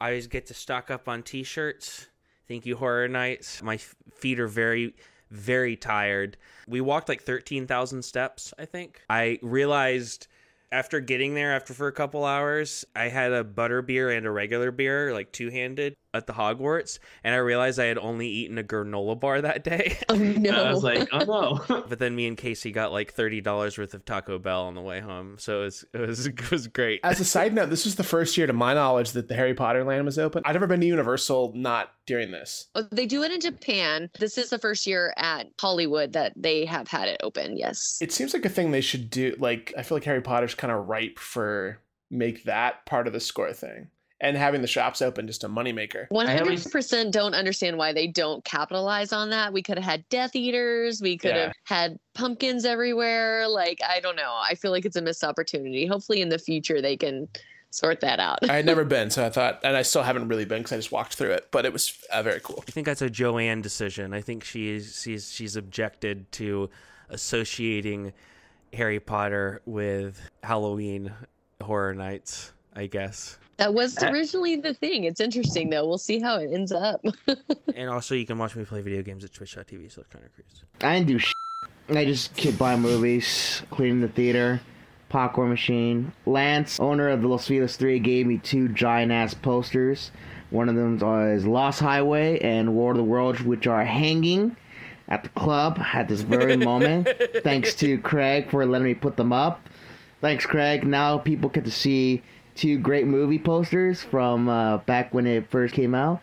[0.00, 2.08] I always get to stock up on t-shirts.
[2.46, 3.62] Thank you, Horror Nights.
[3.62, 4.94] My feet are very,
[5.30, 6.36] very tired.
[6.66, 9.02] We walked like 13,000 steps, I think.
[9.10, 10.28] I realized
[10.70, 14.30] after getting there, after for a couple hours, I had a butter beer and a
[14.30, 18.58] regular beer, like two handed, at the Hogwarts, and I realized I had only eaten
[18.58, 19.98] a granola bar that day.
[20.08, 20.50] Oh no!
[20.50, 21.84] I was like, oh no.
[21.88, 24.80] but then me and Casey got like thirty dollars worth of Taco Bell on the
[24.80, 27.00] way home, so it was it was it was great.
[27.04, 29.54] As a side note, this was the first year, to my knowledge, that the Harry
[29.54, 30.42] Potter land was open.
[30.44, 32.68] I've never been to Universal not during this.
[32.74, 34.10] Oh, they do it in Japan.
[34.18, 37.56] This is the first year at Hollywood that they have had it open.
[37.56, 37.98] Yes.
[38.00, 39.36] It seems like a thing they should do.
[39.38, 41.78] Like I feel like Harry Potter's kind of ripe for
[42.10, 43.88] make that part of the score thing
[44.20, 46.06] and having the shops open just a moneymaker.
[46.08, 49.52] One hundred percent don't understand why they don't capitalize on that.
[49.52, 51.00] We could have had Death Eaters.
[51.00, 51.42] We could Yeah.
[51.46, 53.46] have had pumpkins everywhere.
[53.46, 54.34] Like I don't know.
[54.42, 55.86] I feel like it's a missed opportunity.
[55.86, 57.28] Hopefully in the future they can
[57.70, 58.38] sort that out.
[58.48, 60.76] I had never been, so I thought, and I still haven't really been because I
[60.76, 62.64] just walked through it, but it was uh, very cool.
[62.66, 64.14] I think that's a Joanne decision.
[64.14, 66.70] I think she's she's she's objected to
[67.10, 68.12] associating
[68.72, 71.12] Harry Potter with Halloween
[71.60, 72.52] horror nights.
[72.78, 75.02] I guess, That was uh, originally the thing.
[75.02, 75.84] It's interesting though.
[75.84, 77.04] We'll see how it ends up.
[77.74, 79.90] and also you can watch me play video games at Twitch.tv.
[79.90, 80.62] So it's kind of crazy.
[80.82, 81.34] I didn't do shit.
[81.88, 84.60] I just keep buying movies, cleaning the theater,
[85.08, 86.12] popcorn machine.
[86.24, 90.12] Lance, owner of the Los Feliz 3, gave me two giant ass posters.
[90.50, 90.96] One of them
[91.32, 94.56] is Lost Highway and War of the Worlds, which are hanging
[95.08, 97.08] at the club at this very moment.
[97.42, 99.68] Thanks to Craig for letting me put them up.
[100.20, 100.84] Thanks, Craig.
[100.86, 102.22] Now people get to see
[102.54, 106.20] two great movie posters from uh, back when it first came out.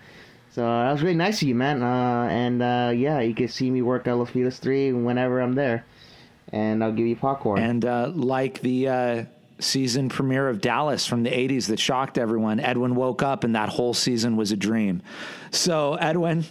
[0.52, 1.82] So that was really nice of you, man.
[1.82, 5.54] Uh, and uh, yeah, you can see me work at Los Feliz 3 whenever I'm
[5.54, 5.86] there.
[6.52, 7.62] And I'll give you popcorn.
[7.62, 9.24] And uh, like the uh,
[9.60, 13.70] season premiere of Dallas from the 80s that shocked everyone, Edwin woke up and that
[13.70, 15.02] whole season was a dream.
[15.52, 16.46] So, Edwin,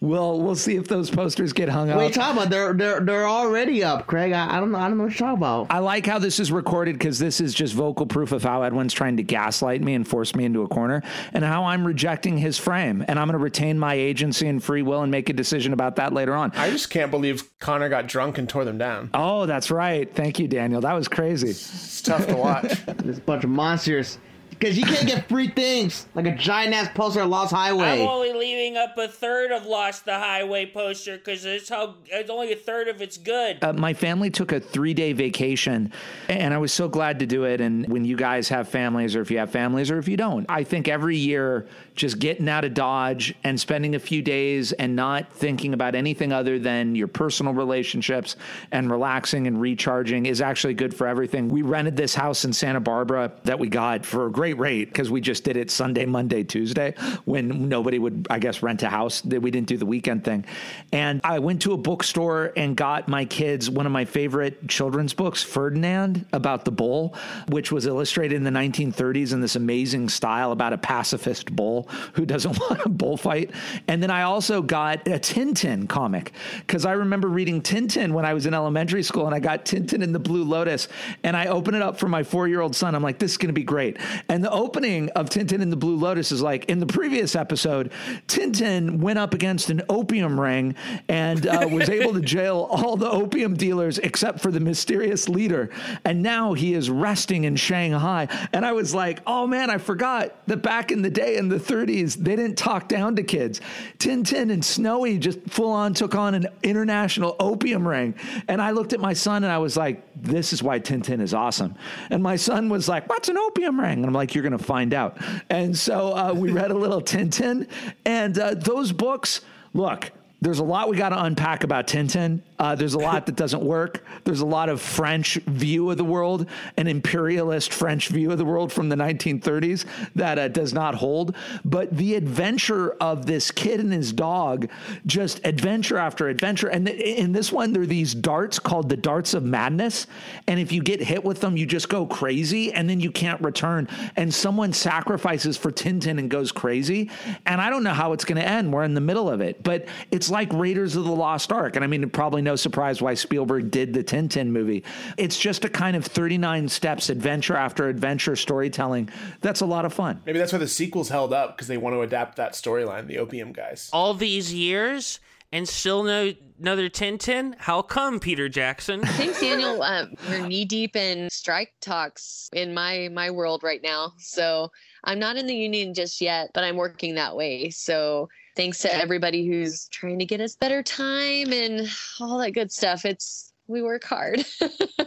[0.00, 2.12] we'll, we'll see if those posters get hung what are you up.
[2.12, 2.50] talking about?
[2.50, 4.32] They're they're they're already up, Craig.
[4.32, 4.78] I, I don't know.
[4.78, 5.66] I don't know what you're talking about.
[5.70, 8.92] I like how this is recorded because this is just vocal proof of how Edwin's
[8.92, 12.58] trying to gaslight me and force me into a corner, and how I'm rejecting his
[12.58, 13.04] frame.
[13.06, 15.96] And I'm going to retain my agency and free will and make a decision about
[15.96, 16.52] that later on.
[16.54, 19.10] I just can't believe Connor got drunk and tore them down.
[19.14, 20.12] Oh, that's right.
[20.12, 20.80] Thank you, Daniel.
[20.80, 21.48] That was crazy.
[21.50, 22.84] It's tough to watch.
[22.86, 24.18] There's a bunch of monsters.
[24.58, 28.02] Because you can't get free things like a giant ass poster of Lost Highway.
[28.02, 32.30] I'm only leaving up a third of Lost the Highway poster because it's how it's
[32.30, 33.62] only a third of it's good.
[33.62, 35.92] Uh, my family took a three day vacation,
[36.28, 37.60] and I was so glad to do it.
[37.60, 40.46] And when you guys have families, or if you have families, or if you don't,
[40.48, 44.94] I think every year just getting out of Dodge and spending a few days and
[44.94, 48.36] not thinking about anything other than your personal relationships
[48.70, 51.48] and relaxing and recharging is actually good for everything.
[51.48, 55.10] We rented this house in Santa Barbara that we got for a great rate because
[55.10, 56.94] we just did it Sunday, Monday, Tuesday
[57.24, 59.20] when nobody would, I guess, rent a house.
[59.22, 60.44] That we didn't do the weekend thing.
[60.92, 65.14] And I went to a bookstore and got my kids one of my favorite children's
[65.14, 67.14] books, Ferdinand, about the bull,
[67.48, 72.26] which was illustrated in the 1930s in this amazing style about a pacifist bull who
[72.26, 73.50] doesn't want a bullfight.
[73.88, 78.34] And then I also got a Tintin comic because I remember reading Tintin when I
[78.34, 80.88] was in elementary school and I got Tintin in the Blue Lotus
[81.22, 82.94] and I open it up for my four year old son.
[82.94, 83.98] I'm like, this is going to be great.
[84.28, 87.92] And the opening of Tintin in the Blue Lotus is like, in the previous episode,
[88.26, 90.74] Tintin went up against an opium ring
[91.08, 95.70] and uh, was able to jail all the opium dealers except for the mysterious leader.
[96.04, 98.28] And now he is resting in Shanghai.
[98.52, 101.56] And I was like, oh man, I forgot that back in the day in the
[101.56, 103.60] 30s, they didn't talk down to kids.
[103.98, 108.14] Tintin and Snowy just full on took on an international opium ring.
[108.48, 111.34] And I looked at my son and I was like, this is why Tintin is
[111.34, 111.74] awesome.
[112.10, 113.98] And my son was like, what's an opium ring?
[113.98, 115.18] And I'm like, you're going to find out.
[115.50, 117.68] And so uh, we read a little Tintin.
[118.04, 119.40] And uh, those books,
[119.74, 120.10] look,
[120.40, 122.42] there's a lot we got to unpack about Tintin.
[122.58, 124.04] Uh, there's a lot that doesn't work.
[124.24, 128.44] There's a lot of French view of the world, an imperialist French view of the
[128.44, 131.34] world from the 1930s that uh, does not hold.
[131.64, 134.68] But the adventure of this kid and his dog,
[135.06, 136.68] just adventure after adventure.
[136.68, 140.06] And in this one, there are these darts called the darts of madness.
[140.46, 143.40] And if you get hit with them, you just go crazy and then you can't
[143.40, 143.88] return.
[144.16, 147.10] And someone sacrifices for Tintin and goes crazy.
[147.46, 148.72] And I don't know how it's going to end.
[148.72, 149.62] We're in the middle of it.
[149.62, 151.76] But it's like Raiders of the Lost Ark.
[151.76, 154.84] And I mean, probably no surprise why Spielberg did the Tintin movie.
[155.16, 159.10] It's just a kind of 39 steps, adventure after adventure storytelling.
[159.40, 160.22] That's a lot of fun.
[160.26, 163.18] Maybe that's why the sequel's held up because they want to adapt that storyline, the
[163.18, 163.90] Opium guys.
[163.92, 165.20] All these years
[165.52, 167.54] and still no another Tintin?
[167.58, 169.02] How come, Peter Jackson?
[169.02, 169.82] Thanks, Daniel.
[169.82, 174.70] Uh, we're knee deep in strike talks in my my world right now, so
[175.04, 177.70] I'm not in the union just yet, but I'm working that way.
[177.70, 181.88] So thanks to everybody who's trying to get us better time and
[182.20, 183.04] all that good stuff.
[183.04, 184.44] It's we work hard.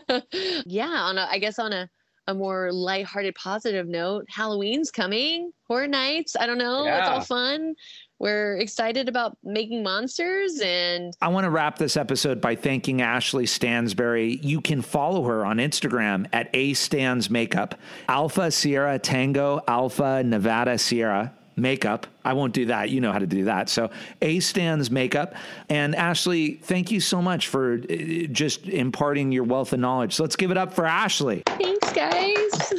[0.65, 1.89] yeah, on a, I guess on a
[2.29, 5.51] a more lighthearted, positive note, Halloween's coming.
[5.67, 6.35] Horror nights.
[6.39, 6.85] I don't know.
[6.85, 6.99] Yeah.
[6.99, 7.73] It's all fun.
[8.19, 13.45] We're excited about making monsters and I want to wrap this episode by thanking Ashley
[13.45, 14.43] Stansberry.
[14.43, 17.75] You can follow her on Instagram at A Stans Makeup,
[18.07, 22.07] Alpha Sierra Tango, Alpha Nevada Sierra Makeup.
[22.23, 22.89] I won't do that.
[22.89, 23.69] You know how to do that.
[23.69, 23.89] So
[24.21, 25.35] A Stans Makeup.
[25.69, 27.95] And Ashley, thank you so much for uh,
[28.31, 30.15] just imparting your wealth of knowledge.
[30.15, 31.43] So let's give it up for Ashley.
[31.45, 32.73] thanks guys.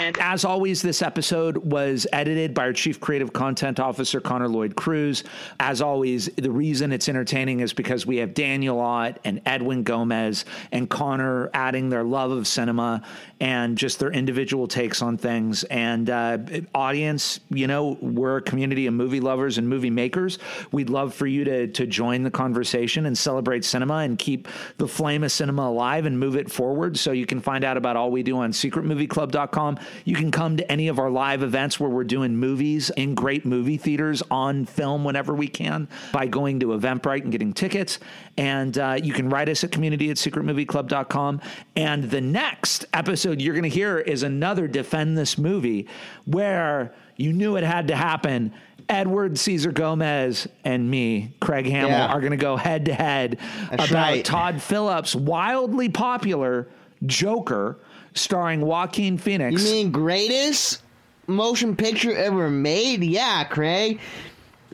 [0.00, 4.74] And as always, this episode was edited by our Chief Creative Content Officer, Connor Lloyd
[4.74, 5.24] Cruz.
[5.60, 10.46] As always, the reason it's entertaining is because we have Daniel Ott and Edwin Gomez
[10.72, 13.02] and Connor adding their love of cinema
[13.40, 15.64] and just their individual takes on things.
[15.64, 16.38] And uh,
[16.74, 20.38] audience, you know, we're a community of movie lovers and movie makers.
[20.72, 24.86] We'd love for you to, to join the conversation and celebrate cinema and keep the
[24.86, 26.98] flame of cinema alive and move it forward.
[26.98, 29.78] So you can find out about all we do on secretmovieclub.com.
[30.04, 33.46] You can come to any of our live events where we're doing movies in great
[33.46, 37.98] movie theaters on film whenever we can by going to Eventbrite and getting tickets.
[38.36, 41.40] And uh, you can write us at community at secretmovieclub.com.
[41.76, 45.86] And the next episode you're going to hear is another Defend This Movie
[46.24, 48.52] where you knew it had to happen.
[48.88, 52.06] Edward Caesar Gomez and me, Craig Hamill, Yeah.
[52.06, 53.38] are going to go head to head
[53.70, 54.24] about right.
[54.24, 56.66] Todd Phillips' wildly popular
[57.06, 57.78] Joker,
[58.14, 59.62] starring Joaquin Phoenix.
[59.64, 60.82] You mean greatest
[61.28, 63.04] motion picture ever made?
[63.04, 64.00] Yeah, Craig.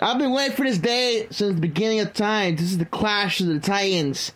[0.01, 2.57] I've been waiting for this day since the beginning of time.
[2.57, 4.33] This is the clash of the titans.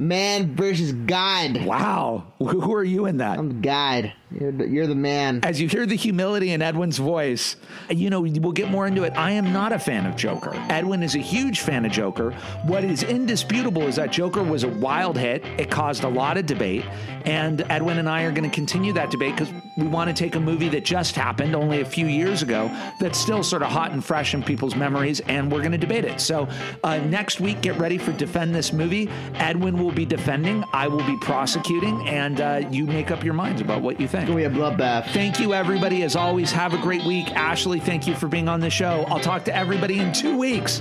[0.00, 1.62] Man versus God.
[1.66, 3.38] wow, who are you in that?
[3.38, 4.14] I'm God.
[4.38, 5.40] You're the, you're the man.
[5.42, 7.56] As you hear the humility in Edwin's voice,
[7.88, 9.12] you know, we'll get more into it.
[9.16, 10.52] I am not a fan of Joker.
[10.68, 12.30] Edwin is a huge fan of Joker.
[12.64, 15.44] What is indisputable is that Joker was a wild hit.
[15.58, 16.84] It caused a lot of debate.
[17.24, 20.36] And Edwin and I are going to continue that debate because we want to take
[20.36, 22.70] a movie that just happened only a few years ago
[23.00, 26.04] that's still sort of hot and fresh in people's memories, and we're going to debate
[26.04, 26.20] it.
[26.20, 26.48] So
[26.84, 29.08] uh, next week, get ready for Defend This Movie.
[29.34, 33.60] Edwin will be defending, I will be prosecuting, and uh, you make up your minds
[33.60, 34.19] about what you think.
[34.26, 34.28] Think?
[34.28, 35.12] gonna be a bloodbath.
[35.12, 36.02] Thank you, everybody.
[36.02, 37.30] As always, have a great week.
[37.32, 39.04] Ashley, thank you for being on the show.
[39.08, 40.78] I'll talk to everybody in two weeks.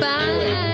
[0.00, 0.67] Bye.